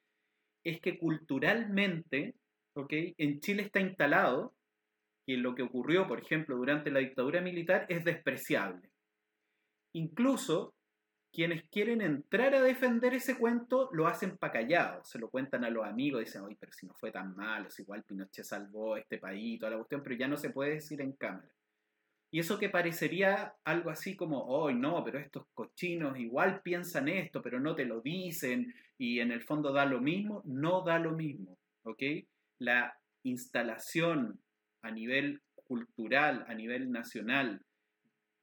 es 0.65 0.81
que 0.81 0.99
culturalmente, 0.99 2.35
¿ok? 2.75 2.93
En 3.19 3.41
Chile 3.41 3.65
está 3.65 3.81
instalado 3.81 4.55
que 5.27 5.37
lo 5.37 5.55
que 5.55 5.63
ocurrió, 5.63 6.09
por 6.09 6.21
ejemplo, 6.21 6.57
durante 6.57 6.91
la 6.91 7.01
dictadura 7.01 7.43
militar 7.43 7.85
es 7.89 8.05
despreciable. 8.05 8.91
Incluso 9.95 10.75
quienes 11.33 11.65
quieren 11.71 12.01
entrar 12.01 12.55
a 12.55 12.63
defender 12.63 13.15
ese 13.15 13.39
cuento 13.39 13.89
lo 13.93 14.07
hacen 14.07 14.37
pa' 14.37 14.51
callado, 14.51 15.05
se 15.05 15.19
lo 15.19 15.31
cuentan 15.31 15.65
a 15.65 15.71
los 15.71 15.87
amigos, 15.87 16.21
dicen, 16.21 16.43
oye, 16.43 16.57
pero 16.59 16.73
si 16.73 16.87
no 16.87 16.95
fue 16.95 17.13
tan 17.13 17.37
malo, 17.37 17.71
si 17.71 17.83
igual 17.83 18.03
Pinochet 18.03 18.45
salvó 18.45 18.97
este 18.97 19.19
país, 19.19 19.59
toda 19.59 19.71
la 19.71 19.77
cuestión, 19.77 20.03
pero 20.03 20.17
ya 20.17 20.29
no 20.29 20.37
se 20.37 20.51
puede 20.51 20.75
decir 20.75 21.01
en 21.01 21.13
cámara. 21.13 21.49
Y 22.33 22.39
eso 22.39 22.59
que 22.59 22.69
parecería 22.69 23.55
algo 23.65 23.91
así 23.91 24.17
como, 24.17 24.45
hoy 24.45 24.75
no, 24.75 25.03
pero 25.05 25.19
estos 25.19 25.47
cochinos 25.53 26.19
igual 26.19 26.63
piensan 26.63 27.09
esto, 27.09 27.43
pero 27.43 27.59
no 27.59 27.75
te 27.75 27.85
lo 27.85 28.01
dicen, 28.01 28.73
y 28.99 29.21
en 29.21 29.33
el 29.33 29.43
fondo 29.43 29.73
da 29.73 29.85
lo 29.85 30.01
mismo, 30.01 30.43
no 30.45 30.83
da 30.83 30.99
lo 30.99 31.13
mismo, 31.13 31.59
¿ok? 31.85 32.03
La 32.59 32.97
instalación 33.25 34.41
a 34.83 34.91
nivel 34.91 35.43
cultural, 35.55 36.45
a 36.49 36.55
nivel 36.55 36.91
nacional, 36.91 37.63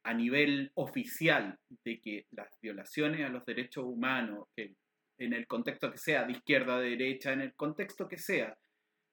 a 0.08 0.14
nivel 0.14 0.72
oficial 0.74 1.58
de 1.84 2.00
que 2.00 2.24
las 2.30 2.48
violaciones 2.62 3.26
a 3.26 3.28
los 3.28 3.44
derechos 3.44 3.84
humanos, 3.84 4.48
en 4.56 5.34
el 5.34 5.46
contexto 5.46 5.92
que 5.92 5.98
sea, 5.98 6.24
de 6.24 6.32
izquierda 6.32 6.76
a 6.76 6.80
derecha, 6.80 7.34
en 7.34 7.42
el 7.42 7.54
contexto 7.54 8.08
que 8.08 8.16
sea, 8.16 8.56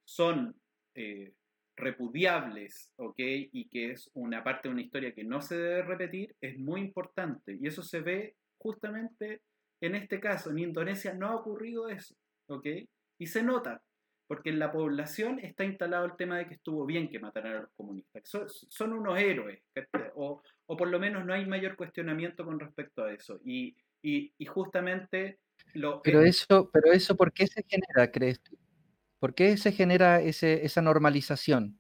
son 0.06 0.56
eh, 0.96 1.34
repudiables, 1.76 2.94
¿ok? 2.96 3.20
Y 3.20 3.68
que 3.68 3.92
es 3.92 4.10
una 4.14 4.42
parte 4.42 4.70
de 4.70 4.74
una 4.74 4.84
historia 4.84 5.14
que 5.14 5.26
no 5.26 5.42
se 5.42 5.58
debe 5.58 5.82
repetir, 5.82 6.34
es 6.40 6.58
muy 6.58 6.80
importante. 6.80 7.58
Y 7.60 7.68
eso 7.68 7.84
se 7.84 8.00
ve 8.00 8.36
justamente 8.58 9.42
en 9.82 9.96
este 9.96 10.22
caso. 10.22 10.52
En 10.52 10.60
Indonesia 10.60 11.14
no 11.14 11.28
ha 11.28 11.36
ocurrido 11.36 11.90
eso, 11.90 12.16
¿ok? 12.48 12.68
Y 13.20 13.28
se 13.28 13.44
nota, 13.44 13.82
porque 14.28 14.50
en 14.50 14.60
la 14.60 14.72
población 14.72 15.40
está 15.40 15.64
instalado 15.64 16.06
el 16.06 16.16
tema 16.16 16.38
de 16.38 16.48
que 16.48 16.56
estuvo 16.56 16.86
bien 16.86 17.10
que 17.10 17.20
mataran 17.20 17.58
a 17.58 17.62
los 17.62 17.72
comunistas. 17.76 18.24
Son, 18.70 18.94
unos 18.94 19.20
héroes, 19.20 19.62
o, 20.16 20.42
o, 20.66 20.78
por 20.78 20.88
lo 20.88 21.00
menos 21.00 21.26
no 21.26 21.34
hay 21.34 21.46
mayor 21.46 21.76
cuestionamiento 21.76 22.46
con 22.46 22.60
respecto 22.60 23.04
a 23.04 23.14
eso. 23.14 23.40
Y, 23.44 23.76
y, 24.02 24.34
y 24.38 24.46
justamente... 24.46 25.40
Lo, 25.74 26.02
pero, 26.02 26.22
eso, 26.22 26.70
pero 26.72 26.92
eso, 26.92 27.16
¿por 27.16 27.32
qué 27.32 27.48
se 27.48 27.64
genera, 27.68 28.12
crees 28.12 28.42
tú? 28.42 28.58
¿Por 29.20 29.34
qué 29.34 29.58
se 29.58 29.72
genera 29.72 30.22
ese, 30.22 30.66
esa 30.66 30.82
normalización? 30.82 31.80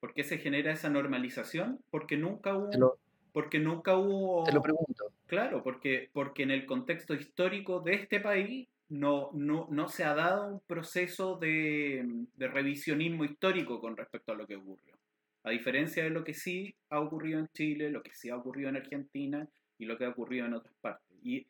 ¿Por 0.00 0.14
qué 0.14 0.24
se 0.24 0.38
genera 0.38 0.72
esa 0.72 0.90
normalización? 0.90 1.82
Porque 1.90 2.16
nunca 2.16 2.56
hubo... 2.56 2.98
porque 3.32 3.60
nunca 3.60 3.96
hubo... 3.96 4.44
Te 4.44 4.52
lo 4.52 4.60
pregunto. 4.60 5.12
Claro, 5.26 5.62
porque, 5.62 6.10
porque 6.12 6.42
en 6.42 6.50
el 6.50 6.66
contexto 6.66 7.14
histórico 7.14 7.80
de 7.80 7.94
este 7.94 8.20
país 8.20 8.68
no, 8.92 9.30
no, 9.32 9.68
no 9.70 9.88
se 9.88 10.04
ha 10.04 10.14
dado 10.14 10.46
un 10.46 10.60
proceso 10.60 11.38
de, 11.38 12.04
de, 12.36 12.48
revisionismo 12.48 13.24
histórico 13.24 13.80
con 13.80 13.96
respecto 13.96 14.32
a 14.32 14.34
lo 14.34 14.46
que 14.46 14.56
ocurrió. 14.56 14.98
A 15.44 15.50
diferencia 15.50 16.04
de 16.04 16.10
lo 16.10 16.22
que 16.22 16.34
sí 16.34 16.76
ha 16.90 17.00
ocurrido 17.00 17.38
en 17.38 17.48
Chile, 17.54 17.90
lo 17.90 18.02
que 18.02 18.12
sí 18.12 18.28
ha 18.28 18.36
ocurrido 18.36 18.68
en 18.68 18.76
Argentina 18.76 19.48
y 19.78 19.86
lo 19.86 19.96
que 19.96 20.04
ha 20.04 20.10
ocurrido 20.10 20.44
en 20.44 20.52
otras 20.52 20.74
partes. 20.82 21.16
Y 21.24 21.46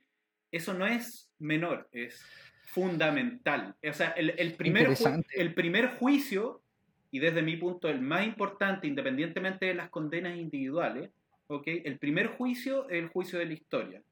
eso 0.52 0.72
no 0.72 0.86
es 0.86 1.32
menor, 1.40 1.88
es 1.90 2.24
fundamental. 2.66 3.74
O 3.82 3.92
sea, 3.92 4.10
el, 4.10 4.34
el 4.38 4.54
primer, 4.54 4.94
el 5.34 5.54
primer 5.54 5.96
juicio, 5.96 6.62
y 7.10 7.18
desde 7.18 7.42
mi 7.42 7.56
punto 7.56 7.88
el 7.88 8.00
más 8.00 8.24
importante, 8.24 8.86
independientemente 8.86 9.66
de 9.66 9.74
las 9.74 9.90
condenas 9.90 10.38
individuales, 10.38 11.10
¿okay? 11.48 11.82
el 11.84 11.98
primer 11.98 12.28
juicio 12.28 12.88
es 12.88 13.02
el 13.02 13.08
juicio 13.08 13.40
de 13.40 13.46
la 13.46 13.52
historia. 13.52 14.02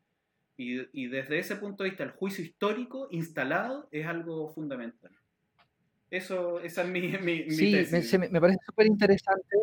Y, 0.61 0.87
y, 0.93 1.07
desde 1.07 1.39
ese 1.39 1.57
punto 1.57 1.83
de 1.83 1.89
vista, 1.89 2.05
el 2.05 2.11
juicio 2.11 2.45
histórico 2.45 3.09
instalado 3.11 3.89
es 3.91 4.05
algo 4.05 4.53
fundamental. 4.53 5.11
Eso, 6.11 6.61
esa 6.61 6.83
es 6.83 6.89
mi, 6.91 7.01
mi, 7.17 7.51
sí, 7.51 7.73
tesis. 7.73 8.19
Me, 8.19 8.29
me, 8.29 8.41
parece 8.43 8.59
súper 8.67 8.87
interesante. 8.87 9.57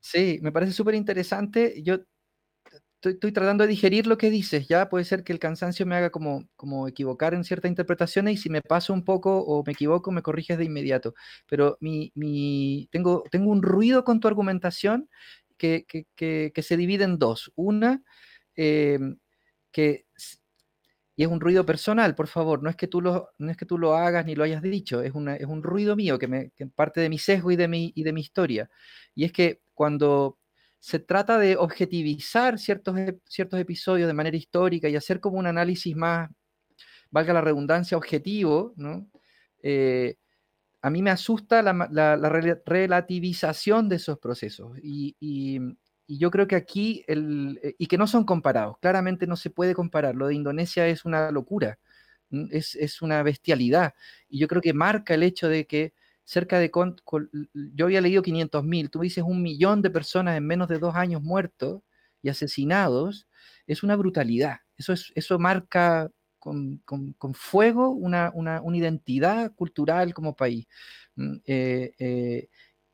Sí, 0.00 0.38
me 0.42 0.52
parece 0.52 0.72
súper 0.72 0.96
interesante. 0.96 1.82
Yo 1.82 2.00
estoy, 3.00 3.32
tratando 3.32 3.64
de 3.64 3.68
digerir 3.68 4.06
lo 4.06 4.18
que 4.18 4.28
dices, 4.28 4.68
ya 4.68 4.90
puede 4.90 5.06
ser 5.06 5.24
que 5.24 5.32
el 5.32 5.38
cansancio 5.38 5.86
me 5.86 5.96
haga 5.96 6.10
como, 6.10 6.46
como 6.56 6.88
equivocar 6.88 7.32
en 7.32 7.44
ciertas 7.44 7.70
interpretaciones 7.70 8.34
y 8.34 8.36
si 8.36 8.50
me 8.50 8.60
paso 8.60 8.92
un 8.92 9.06
poco 9.06 9.38
o 9.38 9.64
me 9.64 9.72
equivoco, 9.72 10.12
me 10.12 10.20
corriges 10.20 10.58
de 10.58 10.64
inmediato. 10.64 11.14
Pero 11.48 11.78
mi, 11.80 12.12
mi, 12.14 12.86
tengo, 12.92 13.24
tengo 13.30 13.50
un 13.50 13.62
ruido 13.62 14.04
con 14.04 14.20
tu 14.20 14.28
argumentación 14.28 15.08
que, 15.56 15.86
que, 15.88 16.52
que, 16.52 16.62
se 16.62 16.76
divide 16.76 17.04
en 17.04 17.18
dos. 17.18 17.50
Una, 17.54 18.02
eh, 18.56 18.98
que 19.72 20.06
y 21.14 21.24
es 21.24 21.28
un 21.28 21.40
ruido 21.40 21.66
personal, 21.66 22.14
por 22.14 22.26
favor, 22.26 22.62
no 22.62 22.70
es 22.70 22.76
que 22.76 22.86
tú 22.86 23.02
lo, 23.02 23.30
no 23.38 23.50
es 23.50 23.56
que 23.56 23.66
tú 23.66 23.76
lo 23.78 23.94
hagas 23.94 24.24
ni 24.24 24.34
lo 24.34 24.44
hayas 24.44 24.62
dicho, 24.62 25.02
es, 25.02 25.12
una, 25.14 25.36
es 25.36 25.46
un 25.46 25.62
ruido 25.62 25.94
mío 25.94 26.18
que, 26.18 26.26
me, 26.26 26.50
que 26.52 26.66
parte 26.66 27.00
de 27.00 27.10
mi 27.10 27.18
sesgo 27.18 27.50
y 27.50 27.56
de 27.56 27.68
mi, 27.68 27.92
y 27.94 28.02
de 28.02 28.12
mi 28.12 28.22
historia. 28.22 28.70
Y 29.14 29.24
es 29.24 29.32
que 29.32 29.60
cuando 29.74 30.38
se 30.78 30.98
trata 31.00 31.38
de 31.38 31.56
objetivizar 31.56 32.58
ciertos, 32.58 32.96
ciertos 33.26 33.60
episodios 33.60 34.08
de 34.08 34.14
manera 34.14 34.36
histórica 34.36 34.88
y 34.88 34.96
hacer 34.96 35.20
como 35.20 35.38
un 35.38 35.46
análisis 35.46 35.94
más, 35.94 36.30
valga 37.10 37.34
la 37.34 37.42
redundancia, 37.42 37.96
objetivo, 37.98 38.72
¿no? 38.76 39.06
Eh, 39.62 40.16
a 40.80 40.90
mí 40.90 41.02
me 41.02 41.10
asusta 41.10 41.62
la, 41.62 41.88
la, 41.92 42.16
relativización 42.66 43.88
de 43.88 43.96
esos 43.96 44.18
procesos. 44.18 44.76
Y, 44.82 45.60
y, 46.06 46.18
yo 46.18 46.30
creo 46.30 46.46
que 46.46 46.56
aquí, 46.56 47.04
el, 47.06 47.60
eh, 47.62 47.74
y 47.78 47.86
que 47.86 47.98
no 47.98 48.06
son 48.06 48.24
comparados, 48.24 48.76
claramente 48.80 49.26
no 49.26 49.36
se 49.36 49.50
puede 49.50 49.74
comparar. 49.74 50.14
Lo 50.14 50.28
de 50.28 50.34
Indonesia 50.34 50.86
es 50.88 51.04
una 51.04 51.30
locura, 51.30 51.78
es, 52.50 52.74
es 52.76 53.02
una 53.02 53.22
bestialidad. 53.22 53.94
Y 54.28 54.38
yo 54.38 54.48
creo 54.48 54.62
que 54.62 54.74
marca 54.74 55.14
el 55.14 55.22
hecho 55.22 55.48
de 55.48 55.66
que 55.66 55.94
cerca 56.24 56.58
de, 56.58 56.70
yo 57.74 57.84
había 57.84 58.00
leído 58.00 58.22
500.000, 58.22 58.90
tú 58.90 59.00
dices 59.00 59.24
un 59.26 59.42
millón 59.42 59.82
de 59.82 59.90
personas 59.90 60.36
en 60.36 60.46
menos 60.46 60.68
de 60.68 60.78
dos 60.78 60.94
años 60.94 61.22
muertos 61.22 61.82
y 62.22 62.28
asesinados, 62.28 63.28
es 63.66 63.82
una 63.82 63.96
brutalidad. 63.96 64.58
Eso, 64.76 64.92
es, 64.92 65.12
eso 65.14 65.38
marca 65.38 66.10
con, 66.38 66.78
con, 66.84 67.12
con 67.14 67.34
fuego 67.34 67.90
una, 67.90 68.30
una, 68.34 68.60
una, 68.62 68.76
identidad 68.76 69.52
cultural 69.54 70.14
como 70.14 70.34
país. 70.34 70.66
Mm, 71.16 71.36
eh, 71.44 71.92
eh, 71.98 72.48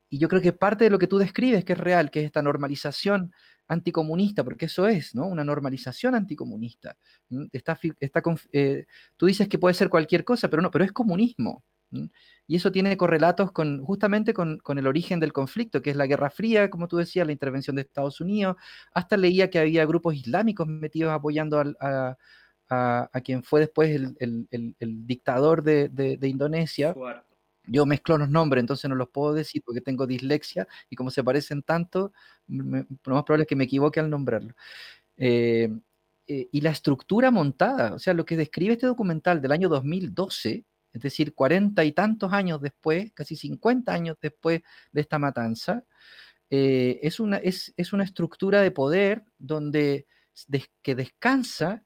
y 0.09 0.17
yo 0.17 0.27
creo 0.27 0.41
que 0.41 0.53
parte 0.53 0.85
de 0.85 0.89
lo 0.89 0.99
que 0.99 1.07
tú 1.07 1.17
describes 1.17 1.63
que 1.63 1.73
es 1.73 1.79
real, 1.79 2.09
que 2.11 2.21
es 2.21 2.25
esta 2.25 2.41
normalización 2.41 3.31
anticomunista, 3.67 4.43
porque 4.43 4.65
eso 4.65 4.87
es, 4.87 5.13
¿no? 5.13 5.27
Una 5.27 5.43
normalización 5.43 6.15
anticomunista. 6.15 6.97
Está, 7.51 7.79
está, 7.99 8.21
eh, 8.51 8.85
tú 9.15 9.27
dices 9.27 9.47
que 9.47 9.59
puede 9.59 9.75
ser 9.75 9.89
cualquier 9.89 10.23
cosa, 10.25 10.49
pero 10.49 10.61
no, 10.61 10.71
pero 10.71 10.83
es 10.83 10.91
comunismo. 10.91 11.63
Y 12.47 12.55
eso 12.55 12.71
tiene 12.71 12.97
correlatos 12.97 13.51
con, 13.51 13.83
justamente 13.83 14.33
con, 14.33 14.59
con, 14.59 14.77
el 14.77 14.87
origen 14.87 15.19
del 15.19 15.33
conflicto, 15.33 15.81
que 15.81 15.91
es 15.91 15.95
la 15.95 16.07
Guerra 16.07 16.29
Fría, 16.29 16.69
como 16.69 16.87
tú 16.87 16.97
decías, 16.97 17.25
la 17.25 17.31
intervención 17.31 17.75
de 17.75 17.83
Estados 17.83 18.21
Unidos. 18.21 18.57
Hasta 18.93 19.17
leía 19.17 19.49
que 19.49 19.59
había 19.59 19.85
grupos 19.85 20.15
islámicos 20.15 20.67
metidos 20.67 21.11
apoyando 21.11 21.59
a, 21.59 22.17
a, 22.69 23.09
a, 23.11 23.21
quien 23.21 23.43
fue 23.43 23.61
después 23.61 23.89
el, 23.89 24.15
el, 24.19 24.75
el, 24.79 25.07
dictador 25.07 25.63
de, 25.63 25.89
de, 25.89 26.17
de 26.17 26.27
Indonesia. 26.27 26.93
Yo 27.71 27.85
mezclo 27.85 28.17
los 28.17 28.29
nombres, 28.29 28.61
entonces 28.61 28.89
no 28.89 28.95
los 28.95 29.09
puedo 29.09 29.33
decir 29.33 29.61
porque 29.65 29.81
tengo 29.81 30.07
dislexia 30.07 30.67
y 30.89 30.95
como 30.95 31.11
se 31.11 31.23
parecen 31.23 31.63
tanto, 31.63 32.13
me, 32.47 32.85
lo 33.05 33.15
más 33.15 33.23
probable 33.23 33.43
es 33.43 33.47
que 33.47 33.55
me 33.55 33.65
equivoque 33.65 33.99
al 33.99 34.09
nombrarlo. 34.09 34.53
Eh, 35.17 35.69
eh, 36.27 36.47
y 36.51 36.61
la 36.61 36.69
estructura 36.69 37.31
montada, 37.31 37.95
o 37.95 37.99
sea, 37.99 38.13
lo 38.13 38.25
que 38.25 38.37
describe 38.37 38.73
este 38.73 38.85
documental 38.87 39.41
del 39.41 39.51
año 39.51 39.67
2012, 39.67 40.63
es 40.93 41.01
decir, 41.01 41.33
cuarenta 41.33 41.83
y 41.83 41.91
tantos 41.91 42.31
años 42.33 42.61
después, 42.61 43.11
casi 43.13 43.35
50 43.35 43.91
años 43.91 44.17
después 44.21 44.61
de 44.91 45.01
esta 45.01 45.17
matanza, 45.17 45.83
eh, 46.51 46.99
es, 47.03 47.19
una, 47.19 47.37
es, 47.37 47.73
es, 47.77 47.93
una 47.93 48.03
estructura 48.03 48.61
de 48.61 48.71
poder 48.71 49.23
donde, 49.37 50.07
que 50.81 50.95
descansa 50.95 51.83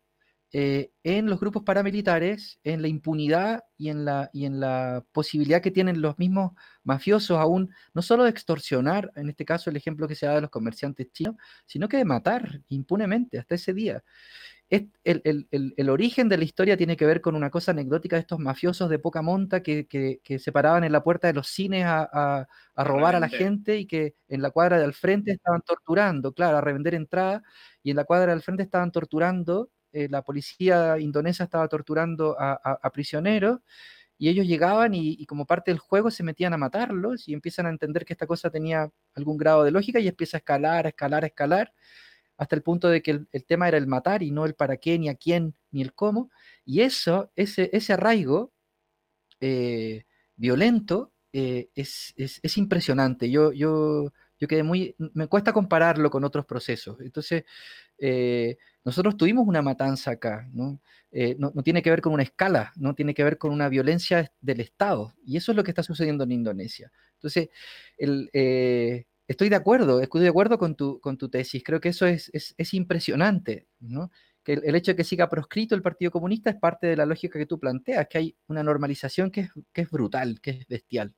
eh, 0.55 0.91
en 1.01 1.25
los 1.31 1.39
grupos 1.39 1.63
paramilitares, 1.63 2.59
en 2.63 2.83
la 2.83 2.87
impunidad 2.87 3.63
y 3.75 3.89
en 3.89 4.05
la, 4.05 4.29
y 4.33 4.45
en 4.45 4.59
la 4.59 5.03
posibilidad 5.11 5.63
que 5.63 5.71
tienen 5.71 5.99
los 5.99 6.19
mismos 6.19 6.51
mafiosos 6.83 7.39
aún, 7.39 7.73
no 7.95 8.03
solo 8.03 8.23
de 8.23 8.29
extorsionar, 8.29 9.11
en 9.15 9.29
este 9.29 9.45
caso 9.45 9.71
el 9.71 9.77
ejemplo 9.77 10.07
que 10.07 10.13
se 10.13 10.27
da 10.27 10.35
de 10.35 10.41
los 10.41 10.51
comerciantes 10.51 11.11
chinos, 11.11 11.37
sino 11.65 11.89
que 11.89 11.97
de 11.97 12.05
matar 12.05 12.61
impunemente 12.69 13.39
hasta 13.39 13.55
ese 13.55 13.73
día. 13.73 14.03
El, 14.69 15.89
origen 15.89 16.29
de 16.29 16.37
la 16.37 16.43
historia 16.43 16.77
tiene 16.77 16.97
que 16.97 17.05
ver 17.05 17.21
con 17.21 17.35
una 17.35 17.49
cosa 17.49 17.71
anecdótica 17.71 18.15
de 18.15 18.21
estos 18.21 18.39
mafiosos 18.39 18.89
de 18.89 18.99
poca 18.99 19.21
monta 19.23 19.63
que, 19.63 19.87
se 20.39 20.51
paraban 20.51 20.83
en 20.83 20.91
la 20.91 21.03
puerta 21.03 21.27
de 21.27 21.33
los 21.33 21.47
cines 21.47 21.85
a, 21.87 22.47
robar 22.75 23.15
a 23.15 23.19
la 23.19 23.29
gente 23.29 23.77
y 23.77 23.87
que 23.87 24.15
en 24.27 24.41
la 24.41 24.51
cuadra 24.51 24.77
de 24.77 24.85
al 24.85 24.93
frente 24.93 25.31
estaban 25.31 25.61
torturando, 25.61 26.33
claro, 26.33 26.57
a 26.57 26.61
revender 26.61 26.95
entrada, 26.95 27.43
y 27.83 27.91
en 27.91 27.97
la 27.97 28.05
cuadra 28.05 28.33
del 28.33 28.41
frente 28.41 28.63
estaban 28.63 28.91
torturando, 28.91 29.69
eh, 29.93 30.07
la 30.09 30.23
policía 30.23 30.99
indonesa 30.99 31.45
estaba 31.45 31.67
torturando 31.67 32.35
a, 32.39 32.89
prisioneros, 32.91 33.59
y 34.17 34.29
ellos 34.29 34.47
llegaban 34.47 34.93
y, 34.93 35.25
como 35.25 35.45
parte 35.45 35.71
del 35.71 35.79
juego 35.79 36.11
se 36.11 36.23
metían 36.23 36.53
a 36.53 36.57
matarlos 36.57 37.27
y 37.27 37.33
empiezan 37.33 37.65
a 37.65 37.69
entender 37.69 38.05
que 38.05 38.13
esta 38.13 38.27
cosa 38.27 38.49
tenía 38.49 38.89
algún 39.15 39.37
grado 39.37 39.63
de 39.63 39.71
lógica 39.71 39.99
y 39.99 40.07
empieza 40.07 40.37
a 40.37 40.39
escalar, 40.39 40.85
a 40.85 40.89
escalar, 40.89 41.23
a 41.23 41.27
escalar 41.27 41.73
hasta 42.37 42.55
el 42.55 42.63
punto 42.63 42.89
de 42.89 43.01
que 43.01 43.11
el, 43.31 43.45
tema 43.45 43.67
era 43.67 43.77
el 43.77 43.87
matar 43.87 44.23
y 44.23 44.31
no 44.31 44.45
el 44.45 44.55
para 44.55 44.77
qué, 44.77 44.97
ni 44.97 45.09
a 45.09 45.15
quién, 45.15 45.55
ni 45.71 45.81
el 45.81 45.93
cómo. 45.93 46.31
Y 46.65 46.81
eso, 46.81 47.31
ese, 47.35 47.69
ese 47.73 47.93
arraigo 47.93 48.53
eh, 49.39 50.05
violento 50.35 51.13
eh, 51.31 51.69
es, 51.75 52.13
es, 52.17 52.57
impresionante. 52.57 53.29
Yo, 53.29 53.51
yo, 53.51 54.11
yo 54.39 54.47
quedé 54.47 54.63
muy, 54.63 54.95
me 55.13 55.27
cuesta 55.27 55.53
compararlo 55.53 56.09
con 56.09 56.23
otros 56.23 56.45
procesos. 56.45 56.99
Entonces, 57.01 57.43
nosotros 58.85 59.17
tuvimos 59.17 59.47
una 59.47 59.61
matanza 59.61 60.11
acá, 60.11 60.49
¿no? 60.53 60.81
¿no? 61.37 61.51
¿no? 61.53 61.63
tiene 61.63 61.81
que 61.81 61.89
ver 61.89 62.01
con 62.01 62.13
una 62.13 62.23
escala, 62.23 62.73
no 62.75 62.95
tiene 62.95 63.13
que 63.13 63.23
ver 63.23 63.37
con 63.37 63.51
una 63.51 63.69
violencia 63.69 64.31
del 64.41 64.59
Estado. 64.59 65.13
Y 65.25 65.37
eso 65.37 65.51
es 65.51 65.55
lo 65.55 65.63
que 65.63 65.71
está 65.71 65.83
sucediendo 65.83 66.23
en 66.23 66.31
Indonesia. 66.31 66.91
Entonces, 67.15 67.49
el, 67.97 68.29
estoy 69.27 69.49
de 69.49 69.55
acuerdo, 69.55 70.01
estoy 70.01 70.21
de 70.21 70.29
acuerdo 70.29 70.57
con 70.57 70.75
tu, 70.75 70.99
con 70.99 71.17
tu 71.17 71.29
tesis. 71.29 71.63
Creo 71.63 71.79
que 71.79 71.89
eso 71.89 72.05
es, 72.05 72.29
es, 72.33 72.53
es 72.57 72.73
impresionante, 72.73 73.67
¿no? 73.79 74.11
Que 74.43 74.53
el, 74.53 74.75
hecho 74.75 74.91
de 74.91 74.95
que 74.97 75.03
siga 75.03 75.29
proscrito 75.29 75.73
el 75.75 75.81
Partido 75.81 76.11
Comunista 76.11 76.49
es 76.49 76.57
parte 76.57 76.87
de 76.87 76.97
la 76.97 77.05
lógica 77.05 77.39
que 77.39 77.45
tú 77.45 77.59
planteas, 77.59 78.07
que 78.09 78.17
hay 78.17 78.35
una 78.47 78.61
normalización 78.63 79.31
que 79.31 79.41
es, 79.41 79.49
que 79.71 79.81
es 79.81 79.89
brutal, 79.89 80.41
que 80.41 80.51
es 80.51 80.67
bestial. 80.67 81.13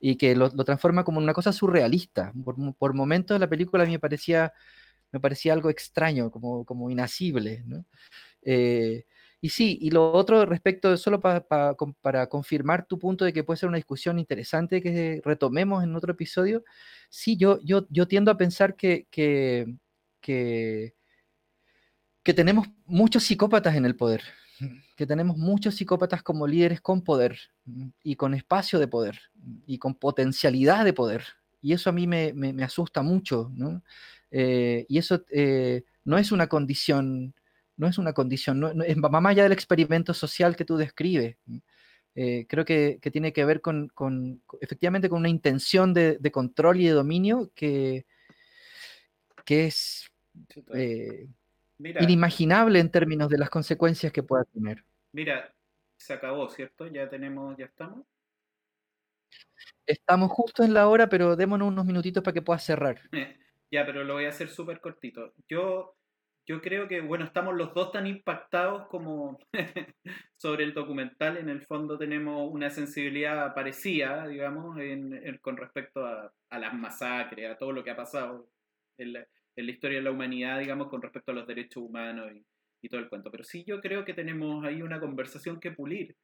Y 0.00 0.16
que 0.16 0.34
lo, 0.36 0.48
lo, 0.48 0.64
transforma 0.64 1.04
como 1.04 1.18
una 1.18 1.32
cosa 1.32 1.52
surrealista. 1.52 2.32
Por, 2.44 2.56
por 2.76 2.94
momentos 2.94 3.38
la 3.40 3.48
película 3.48 3.84
me 3.86 3.98
parecía 3.98 4.52
me 5.12 5.20
parecía 5.20 5.52
algo 5.52 5.70
extraño, 5.70 6.30
como, 6.30 6.64
como 6.64 6.90
inasible. 6.90 7.62
¿no? 7.66 7.84
Eh, 8.42 9.04
y 9.40 9.48
sí, 9.48 9.78
y 9.80 9.90
lo 9.90 10.12
otro 10.12 10.44
respecto, 10.44 10.96
solo 10.96 11.20
para 11.20 12.26
confirmar 12.28 12.86
tu 12.86 12.98
punto 12.98 13.24
de 13.24 13.32
que 13.32 13.44
puede 13.44 13.58
ser 13.58 13.68
una 13.68 13.78
discusión 13.78 14.18
interesante 14.18 14.82
que 14.82 15.22
retomemos 15.24 15.82
en 15.82 15.96
otro 15.96 16.12
episodio, 16.12 16.62
sí, 17.08 17.36
yo, 17.36 17.58
yo, 17.62 17.86
yo 17.88 18.06
tiendo 18.06 18.30
a 18.30 18.36
pensar 18.36 18.76
que, 18.76 19.06
que, 19.10 19.74
que, 20.20 20.94
que 22.22 22.34
tenemos 22.34 22.68
muchos 22.84 23.24
psicópatas 23.24 23.74
en 23.76 23.86
el 23.86 23.96
poder, 23.96 24.22
que 24.94 25.06
tenemos 25.06 25.38
muchos 25.38 25.74
psicópatas 25.74 26.22
como 26.22 26.46
líderes 26.46 26.82
con 26.82 27.02
poder 27.02 27.38
y 28.02 28.16
con 28.16 28.34
espacio 28.34 28.78
de 28.78 28.88
poder 28.88 29.18
y 29.66 29.78
con 29.78 29.94
potencialidad 29.94 30.84
de 30.84 30.92
poder. 30.92 31.24
Y 31.62 31.72
eso 31.72 31.88
a 31.88 31.92
mí 31.92 32.06
me, 32.06 32.32
me, 32.34 32.62
asusta 32.62 33.02
mucho, 33.02 33.50
¿no? 33.54 33.82
Eh, 34.30 34.86
y 34.88 34.98
eso 34.98 35.24
eh, 35.30 35.84
no 36.04 36.18
es 36.18 36.32
una 36.32 36.46
condición 36.48 37.34
no 37.80 37.86
es 37.88 37.96
una 37.96 38.12
condición, 38.12 38.60
no, 38.60 38.70
es 38.82 38.96
más 38.98 39.24
allá 39.24 39.44
del 39.44 39.52
experimento 39.52 40.12
social 40.12 40.54
que 40.54 40.66
tú 40.66 40.76
describes. 40.76 41.38
Eh, 42.14 42.44
creo 42.46 42.66
que, 42.66 42.98
tiene 43.10 43.32
que 43.32 43.44
ver 43.46 43.62
con, 43.62 43.90
efectivamente 44.60 45.08
con 45.08 45.20
una 45.20 45.30
intención 45.30 45.94
de, 45.94 46.18
control 46.30 46.78
y 46.78 46.86
de 46.86 46.92
dominio 46.92 47.50
que, 47.54 48.04
que 49.46 49.64
es 49.64 50.10
inimaginable 51.78 52.80
en 52.80 52.90
términos 52.90 53.30
de 53.30 53.38
las 53.38 53.48
consecuencias 53.48 54.12
que 54.12 54.22
pueda 54.22 54.44
tener. 54.44 54.84
Mira, 55.12 55.54
se 55.96 56.12
acabó, 56.12 56.50
¿cierto? 56.50 56.86
Ya 56.86 57.08
tenemos, 57.08 57.56
ya 57.56 57.64
estamos. 57.64 58.04
Estamos 59.86 60.30
justo 60.30 60.62
en 60.62 60.74
la 60.74 60.86
hora, 60.86 61.08
pero 61.08 61.34
démonos 61.34 61.68
unos 61.68 61.86
minutitos 61.86 62.22
para 62.22 62.34
que 62.34 62.42
puedas 62.42 62.62
cerrar. 62.62 63.00
Ya, 63.70 63.86
pero 63.86 64.04
lo 64.04 64.14
voy 64.14 64.26
a 64.26 64.30
hacer 64.30 64.48
súper 64.48 64.80
cortito. 64.80 65.34
Yo 65.48 65.96
yo 66.50 66.60
creo 66.60 66.88
que, 66.88 67.00
bueno, 67.00 67.24
estamos 67.24 67.54
los 67.54 67.72
dos 67.74 67.92
tan 67.92 68.08
impactados 68.08 68.88
como 68.88 69.38
sobre 70.36 70.64
el 70.64 70.74
documental. 70.74 71.36
En 71.36 71.48
el 71.48 71.62
fondo 71.62 71.96
tenemos 71.96 72.50
una 72.52 72.70
sensibilidad 72.70 73.54
parecida, 73.54 74.26
digamos, 74.26 74.76
con 75.42 75.56
respecto 75.56 76.04
a, 76.04 76.32
las 76.50 76.74
masacres, 76.74 77.48
a 77.48 77.56
todo 77.56 77.70
lo 77.70 77.84
que 77.84 77.92
ha 77.92 77.96
pasado 77.96 78.50
en 78.98 79.12
la, 79.12 79.26
historia 79.56 79.98
de 79.98 80.04
la 80.04 80.10
humanidad, 80.10 80.58
digamos, 80.58 80.88
con 80.88 81.02
respecto 81.02 81.30
a 81.30 81.34
los 81.34 81.46
derechos 81.46 81.84
humanos 81.84 82.32
y, 82.82 82.88
todo 82.88 83.00
el 83.00 83.08
cuento. 83.08 83.30
Pero 83.30 83.44
sí 83.44 83.62
yo 83.64 83.80
creo 83.80 84.04
que 84.04 84.14
tenemos 84.14 84.64
ahí 84.64 84.82
una 84.82 84.98
conversación 84.98 85.60
que 85.60 85.70
pulir, 85.70 86.16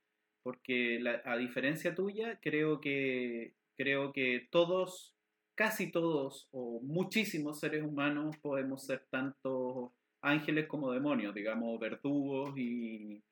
porque 0.42 1.04
a 1.24 1.36
diferencia 1.36 1.94
tuya, 1.94 2.40
creo 2.42 2.80
que, 2.80 3.54
creo 3.76 4.12
que 4.12 4.48
todos, 4.50 5.14
casi 5.56 5.90
todos 5.90 6.48
o 6.52 6.80
muchísimos 6.82 7.58
seres 7.58 7.82
humanos 7.82 8.36
podemos 8.36 8.84
ser 8.84 9.06
tanto 9.10 9.92
ángeles 10.20 10.66
como 10.66 10.92
demonios, 10.92 11.34
digamos, 11.34 11.80
verdugos 11.80 12.52
y, 12.56 13.22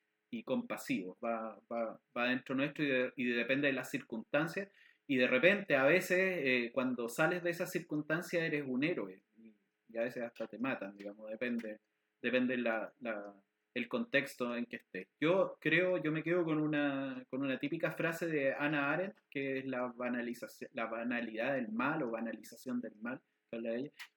compasivos. 0.45 1.17
Va, 1.25 1.57
va, 1.71 2.29
dentro 2.29 2.57
nuestro 2.57 2.85
y, 3.15 3.25
depende 3.25 3.69
de 3.69 3.73
las 3.73 3.91
circunstancias. 3.91 4.69
Y 5.07 5.17
de 5.17 5.29
repente, 5.29 5.77
a 5.77 5.85
veces, 5.85 6.19
eh, 6.19 6.71
cuando 6.75 7.09
sales 7.09 7.45
de 7.45 7.51
esas 7.51 7.71
circunstancias, 7.71 8.43
eres 8.43 8.65
un 8.67 8.83
héroe. 8.83 9.23
Y, 9.37 9.97
a 9.97 10.03
veces 10.03 10.25
hasta 10.25 10.49
te 10.49 10.59
matan, 10.59 10.97
digamos, 10.97 11.31
depende, 11.31 11.79
depende 12.21 12.57
la, 12.57 12.93
el 13.75 13.89
contexto 13.89 14.57
en 14.57 14.67
que 14.67 14.77
estés. 14.77 15.09
Yo 15.21 15.57
creo, 15.61 16.03
yo 16.03 16.13
me 16.13 16.23
quedo 16.23 16.45
con 16.45 16.61
una, 16.61 17.25
con 17.29 17.43
una 17.43 17.59
típica 17.59 17.91
frase 17.93 18.27
de 18.27 18.55
Ana 18.55 18.93
Arendt, 18.93 19.17
que 19.29 19.59
es 19.59 19.67
la, 19.67 19.93
banalización, 19.95 20.71
la 20.75 20.87
banalidad 20.87 21.55
del 21.55 21.73
mal 21.73 22.03
o 22.03 22.11
banalización 22.11 22.81
del 22.81 22.95
mal 23.01 23.21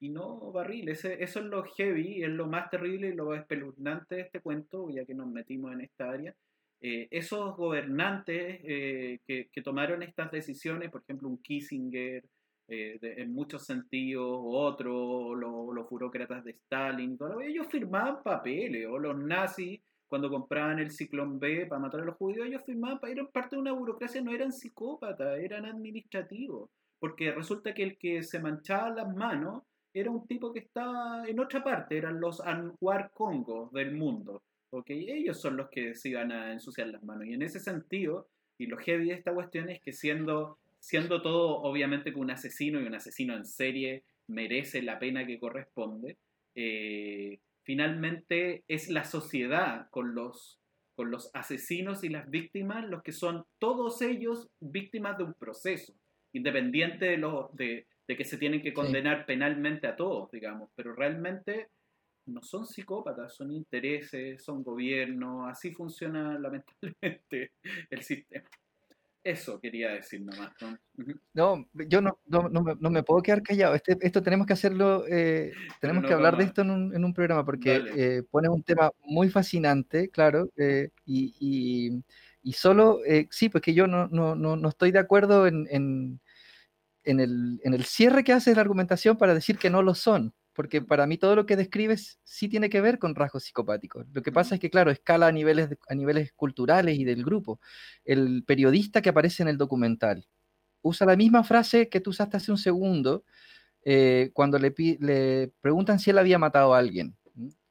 y 0.00 0.10
no 0.10 0.52
barril, 0.52 0.88
ese, 0.88 1.22
eso 1.22 1.40
es 1.40 1.46
lo 1.46 1.62
heavy, 1.64 2.22
es 2.22 2.30
lo 2.30 2.46
más 2.46 2.70
terrible 2.70 3.08
y 3.08 3.14
lo 3.14 3.34
espeluznante 3.34 4.16
de 4.16 4.20
este 4.22 4.40
cuento, 4.40 4.88
ya 4.90 5.04
que 5.04 5.14
nos 5.14 5.28
metimos 5.28 5.72
en 5.72 5.82
esta 5.82 6.10
área. 6.10 6.34
Eh, 6.80 7.08
esos 7.10 7.56
gobernantes 7.56 8.60
eh, 8.62 9.20
que, 9.26 9.62
tomaron 9.62 10.02
estas 10.02 10.30
decisiones, 10.30 10.90
por 10.90 11.02
ejemplo, 11.02 11.28
un 11.28 11.42
Kissinger, 11.42 12.24
eh, 12.68 12.98
en 13.00 13.32
muchos 13.32 13.64
sentidos, 13.64 14.26
otro, 14.30 15.34
los 15.34 15.88
burócratas 15.88 16.44
de 16.44 16.52
Stalin, 16.52 17.18
ellos 17.42 17.66
firmaban 17.68 18.22
papeles, 18.22 18.86
o 18.86 18.98
los 18.98 19.18
nazis, 19.18 19.80
cuando 20.06 20.30
compraban 20.30 20.78
el 20.78 20.90
ciclón 20.90 21.38
B 21.38 21.66
para 21.66 21.80
matar 21.80 22.00
a 22.00 22.04
los 22.04 22.16
judíos, 22.16 22.46
ellos 22.46 22.62
firmaban, 22.64 22.98
eran 23.10 23.26
parte 23.28 23.56
de 23.56 23.62
una 23.62 23.72
burocracia, 23.72 24.22
no 24.22 24.32
eran 24.32 24.52
psicópatas, 24.52 25.38
eran 25.38 25.64
administrativos 25.64 26.70
porque 26.98 27.30
resulta 27.32 27.74
que 27.74 27.82
el 27.82 27.98
que 27.98 28.22
se 28.22 28.40
manchaba 28.40 28.90
las 28.90 29.14
manos 29.14 29.62
era 29.94 30.10
un 30.10 30.26
tipo 30.26 30.52
que 30.52 30.60
estaba 30.60 31.26
en 31.26 31.40
otra 31.40 31.62
parte, 31.62 31.96
eran 31.96 32.20
los 32.20 32.40
Anwar 32.40 33.10
Congo 33.12 33.70
del 33.72 33.94
mundo. 33.94 34.42
¿okay? 34.70 35.10
Ellos 35.10 35.40
son 35.40 35.56
los 35.56 35.68
que 35.70 35.94
se 35.94 36.10
iban 36.10 36.32
a 36.32 36.52
ensuciar 36.52 36.88
las 36.88 37.02
manos. 37.02 37.26
Y 37.26 37.34
en 37.34 37.42
ese 37.42 37.60
sentido, 37.60 38.28
y 38.58 38.66
lo 38.66 38.76
heavy 38.76 39.08
de 39.08 39.14
esta 39.14 39.32
cuestión 39.32 39.70
es 39.70 39.80
que 39.80 39.92
siendo, 39.92 40.58
siendo 40.88 41.20
todo 41.20 41.58
obviamente 41.60 42.14
que 42.14 42.18
un 42.18 42.30
asesino 42.30 42.80
y 42.80 42.86
un 42.86 42.94
asesino 42.94 43.36
en 43.36 43.44
serie 43.44 44.04
merece 44.26 44.80
la 44.80 44.98
pena 44.98 45.26
que 45.26 45.38
corresponde, 45.38 46.16
eh, 46.54 47.40
finalmente 47.62 48.64
es 48.68 48.88
la 48.88 49.04
sociedad 49.04 49.90
con 49.90 50.14
los, 50.14 50.58
con 50.94 51.10
los 51.10 51.30
asesinos 51.34 52.04
y 52.04 52.08
las 52.08 52.30
víctimas 52.30 52.88
los 52.88 53.02
que 53.02 53.12
son 53.12 53.44
todos 53.58 54.00
ellos 54.00 54.48
víctimas 54.60 55.18
de 55.18 55.24
un 55.24 55.34
proceso 55.34 55.92
independiente 56.32 57.04
de, 57.04 57.18
los, 57.18 57.54
de, 57.54 57.86
que 58.06 58.24
se 58.24 58.38
tienen 58.38 58.62
que 58.62 58.72
condenar 58.72 59.26
penalmente 59.26 59.86
a 59.88 59.94
todos, 59.94 60.30
digamos, 60.30 60.70
pero 60.74 60.94
realmente 60.94 61.68
no 62.24 62.42
son 62.42 62.66
psicópatas, 62.66 63.36
son 63.36 63.52
intereses, 63.52 64.42
son 64.42 64.62
gobiernos, 64.62 65.50
así 65.50 65.70
funciona 65.70 66.38
lamentablemente 66.40 67.52
el 67.90 68.02
sistema. 68.02 68.48
Eso 69.24 69.60
quería 69.60 69.90
decir 69.90 70.20
nomás. 70.22 70.52
No, 71.34 71.66
yo 71.88 72.00
no, 72.00 72.18
no, 72.26 72.90
me, 72.90 73.02
puedo 73.02 73.20
quedar 73.20 73.42
callado. 73.42 73.74
Este, 73.74 73.96
esto 74.00 74.22
tenemos 74.22 74.46
que 74.46 74.52
hacerlo, 74.52 75.04
eh, 75.08 75.52
tenemos 75.80 76.04
que 76.04 76.14
hablar 76.14 76.36
de 76.36 76.44
esto 76.44 76.62
en 76.62 76.70
un, 76.70 76.94
en 76.94 77.04
un 77.04 77.12
programa 77.12 77.44
porque 77.44 77.82
eh, 77.96 78.22
pone 78.30 78.48
un 78.48 78.62
tema 78.62 78.90
muy 79.04 79.28
fascinante, 79.28 80.08
claro, 80.08 80.50
eh, 80.56 80.90
y, 81.04 82.02
y, 82.42 82.52
solo, 82.52 83.00
sí, 83.30 83.48
pues 83.48 83.62
que 83.62 83.74
yo 83.74 83.86
no, 83.86 84.08
no, 84.08 84.34
no, 84.34 84.68
estoy 84.68 84.92
de 84.92 85.00
acuerdo 85.00 85.46
en, 85.46 85.66
en, 85.70 86.20
en 87.04 87.20
el, 87.20 87.60
en 87.64 87.74
el 87.74 87.84
cierre 87.84 88.24
que 88.24 88.32
hace 88.32 88.54
la 88.54 88.62
argumentación 88.62 89.18
para 89.18 89.34
decir 89.34 89.58
que 89.58 89.68
no 89.68 89.82
lo 89.82 89.94
son, 89.94 90.32
porque 90.58 90.82
para 90.82 91.06
mí 91.06 91.18
todo 91.18 91.36
lo 91.36 91.46
que 91.46 91.54
describes 91.54 92.18
sí 92.24 92.48
tiene 92.48 92.68
que 92.68 92.80
ver 92.80 92.98
con 92.98 93.14
rasgos 93.14 93.44
psicopáticos. 93.44 94.06
Lo 94.12 94.22
que 94.22 94.32
pasa 94.32 94.56
es 94.56 94.60
que, 94.60 94.70
claro, 94.70 94.90
escala 94.90 95.28
a 95.28 95.30
niveles, 95.30 95.68
a 95.88 95.94
niveles 95.94 96.32
culturales 96.32 96.98
y 96.98 97.04
del 97.04 97.24
grupo. 97.24 97.60
El 98.04 98.42
periodista 98.44 99.00
que 99.00 99.10
aparece 99.10 99.44
en 99.44 99.50
el 99.50 99.56
documental 99.56 100.26
usa 100.82 101.06
la 101.06 101.14
misma 101.14 101.44
frase 101.44 101.88
que 101.88 102.00
tú 102.00 102.10
usaste 102.10 102.38
hace 102.38 102.50
un 102.50 102.58
segundo 102.58 103.22
eh, 103.84 104.32
cuando 104.32 104.58
le, 104.58 104.74
le 104.98 105.52
preguntan 105.60 106.00
si 106.00 106.10
él 106.10 106.18
había 106.18 106.40
matado 106.40 106.74
a 106.74 106.78
alguien. 106.80 107.16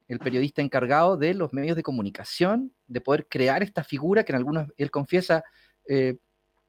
El 0.08 0.18
periodista 0.18 0.62
encargado 0.62 1.18
de 1.18 1.34
los 1.34 1.52
medios 1.52 1.76
de 1.76 1.82
comunicación, 1.82 2.72
de 2.86 3.02
poder 3.02 3.26
crear 3.28 3.62
esta 3.62 3.84
figura 3.84 4.24
que 4.24 4.32
en 4.32 4.36
algunos, 4.36 4.68
él 4.78 4.90
confiesa, 4.90 5.44
eh, 5.86 6.16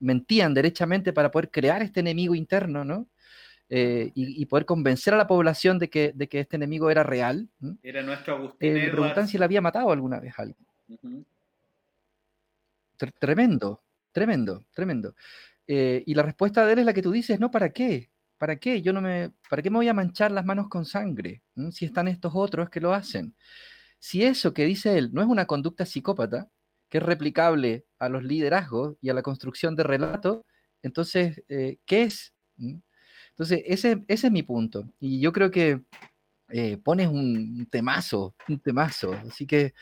mentían 0.01 0.53
derechamente 0.53 1.13
para 1.13 1.31
poder 1.31 1.49
crear 1.49 1.81
este 1.81 2.01
enemigo 2.01 2.35
interno, 2.35 2.83
¿no? 2.83 3.07
Eh, 3.71 4.11
y, 4.15 4.45
poder 4.47 4.65
convencer 4.65 5.13
a 5.13 5.17
la 5.17 5.27
población 5.27 5.77
de 5.77 5.91
que, 5.91 6.11
de 6.15 6.27
que 6.27 6.39
este 6.39 6.55
enemigo 6.55 6.89
era 6.89 7.03
real. 7.03 7.47
Era 7.83 8.01
nuestro 8.01 8.35
Agustín. 8.35 8.75
Eh, 8.75 8.89
preguntan 8.89 9.27
si 9.27 9.37
le 9.37 9.45
había 9.45 9.61
matado 9.61 9.91
alguna 9.91 10.19
vez 10.19 10.33
a 10.39 10.41
alguien. 10.41 11.25
Tremendo, 13.19 13.83
tremendo, 14.11 14.65
tremendo. 14.73 15.15
Eh, 15.67 16.03
y 16.03 16.15
la 16.15 16.23
respuesta 16.23 16.65
de 16.65 16.73
él 16.73 16.79
es 16.79 16.85
la 16.85 16.93
que 16.93 17.03
tú 17.03 17.11
dices, 17.11 17.39
no, 17.39 17.51
¿para 17.51 17.69
qué? 17.69 18.09
¿Para 18.39 18.55
qué? 18.55 18.81
Yo 18.81 18.91
no 18.91 19.01
me, 19.01 19.31
¿Para 19.47 19.61
qué 19.61 19.69
me 19.69 19.77
voy 19.77 19.87
a 19.87 19.93
manchar 19.93 20.31
las 20.31 20.45
manos 20.45 20.67
con 20.67 20.85
sangre? 20.85 21.43
Si 21.71 21.85
están 21.85 22.07
estos 22.07 22.31
otros 22.33 22.71
que 22.71 22.81
lo 22.81 22.91
hacen. 22.91 23.35
Si 23.99 24.23
eso 24.23 24.51
que 24.51 24.65
dice 24.65 24.97
él 24.97 25.11
no 25.13 25.21
es 25.21 25.27
una 25.27 25.45
conducta 25.45 25.85
psicópata, 25.85 26.49
que 26.89 26.97
es 26.97 27.03
replicable 27.03 27.85
a 27.99 28.09
los 28.09 28.23
liderazgos 28.23 28.97
y 28.99 29.09
a 29.09 29.13
la 29.13 29.21
construcción 29.21 29.75
de 29.75 29.83
relatos, 29.83 30.41
entonces, 30.81 31.43
eh, 31.49 31.77
¿qué 31.85 32.03
es? 32.03 32.33
¿Mm? 32.57 32.77
Entonces, 33.39 33.63
ese, 33.67 34.03
ese, 34.09 34.27
es 34.27 34.33
mi 34.33 34.43
punto. 34.43 34.83
Y 34.99 35.21
yo 35.21 35.31
creo 35.31 35.49
que 35.49 35.79
eh, 36.49 36.77
pones 36.83 37.07
un 37.07 37.65
temazo, 37.71 38.35
un 38.49 38.59
temazo. 38.59 39.13
Así 39.13 39.47
que 39.47 39.73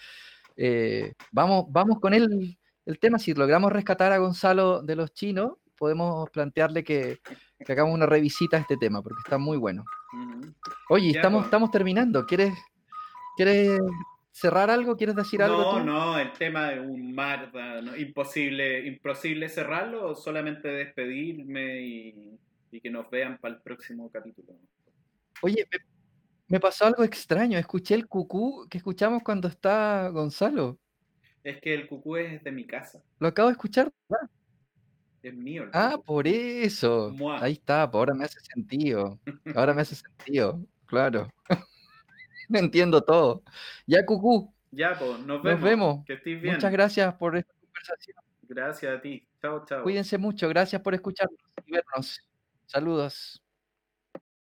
eh, 0.55 1.15
vamos, 1.31 1.65
vamos 1.69 1.99
con 1.99 2.13
el, 2.13 2.55
el, 2.85 2.99
tema. 2.99 3.17
Si 3.17 3.33
logramos 3.33 3.71
rescatar 3.71 4.11
a 4.11 4.19
Gonzalo 4.19 4.83
de 4.83 4.95
los 4.95 5.11
chinos, 5.11 5.53
podemos 5.75 6.29
plantearle 6.29 6.83
que, 6.83 7.17
que 7.65 7.71
hagamos 7.71 7.95
una 7.95 8.05
revisita 8.05 8.57
a 8.57 8.59
este 8.59 8.77
tema, 8.77 9.01
porque 9.01 9.21
está 9.25 9.39
muy 9.39 9.57
bueno. 9.57 9.85
Oye, 10.89 11.09
estamos, 11.09 11.39
pues. 11.39 11.45
estamos 11.45 11.71
terminando. 11.71 12.27
¿Quieres, 12.27 12.53
¿Quieres 13.37 13.79
cerrar 14.29 14.69
algo? 14.69 14.95
¿Quieres 14.95 15.15
decir 15.15 15.41
algo? 15.41 15.79
No, 15.79 15.83
no, 15.83 16.19
el 16.19 16.31
tema 16.33 16.69
de 16.69 16.81
un 16.81 17.11
mar, 17.11 17.51
imposible, 17.97 18.85
imposible 18.85 19.49
cerrarlo, 19.49 20.13
solamente 20.13 20.67
despedirme 20.67 21.81
y, 21.81 22.39
que 22.81 22.89
nos 22.89 23.09
vean 23.09 23.37
para 23.39 23.55
el 23.55 23.61
próximo 23.61 24.09
capítulo. 24.11 24.53
Oye, 25.41 25.67
Me 26.47 26.59
pasó 26.59 26.85
algo 26.85 27.03
extraño, 27.03 27.57
escuché 27.59 27.93
el 27.95 28.07
cucú 28.07 28.67
que 28.69 28.77
escuchamos 28.77 29.21
cuando 29.23 29.47
está 29.49 30.07
Gonzalo. 30.09 30.79
Es 31.43 31.59
que 31.61 31.73
el 31.73 31.87
cucú 31.87 32.15
es 32.17 32.43
de 32.43 32.51
mi 32.51 32.65
casa. 32.65 33.03
Lo 33.19 33.27
acabo 33.27 33.49
de 33.49 33.53
escuchar. 33.53 33.91
Es 35.21 35.33
mío 35.33 35.63
el 35.63 35.69
Ah, 35.73 35.97
por 36.05 36.27
eso. 36.27 37.11
Mua. 37.15 37.41
Ahí 37.43 37.53
está, 37.53 37.89
pues 37.89 37.99
ahora 37.99 38.13
me 38.13 38.23
hace 38.25 38.39
sentido. 38.39 39.19
Ahora 39.55 39.73
me 39.73 39.81
hace 39.81 39.95
sentido, 39.95 40.65
claro. 40.85 41.27
Entiendo 42.49 43.01
todo. 43.01 43.43
Ya, 43.85 44.05
Cucú, 44.05 44.53
Ya, 44.71 44.97
pues, 44.97 45.19
nos 45.19 45.27
nos 45.27 45.43
vemos. 45.43 45.63
vemos. 45.63 46.05
Que 46.05 46.13
estés 46.13 46.41
bien. 46.41 46.55
Muchas 46.55 46.71
gracias 46.71 47.13
por 47.15 47.35
esta 47.35 47.53
conversación. 47.61 48.17
Gracias 48.43 48.97
a 48.97 49.01
ti. 49.01 49.27
Chao, 49.41 49.65
chao. 49.65 49.83
Cuídense 49.83 50.17
mucho. 50.17 50.47
Gracias 50.47 50.81
por 50.81 50.93
escucharnos 50.93 51.37
y 51.65 51.71
vernos. 51.71 52.26
Saludos. 52.67 53.41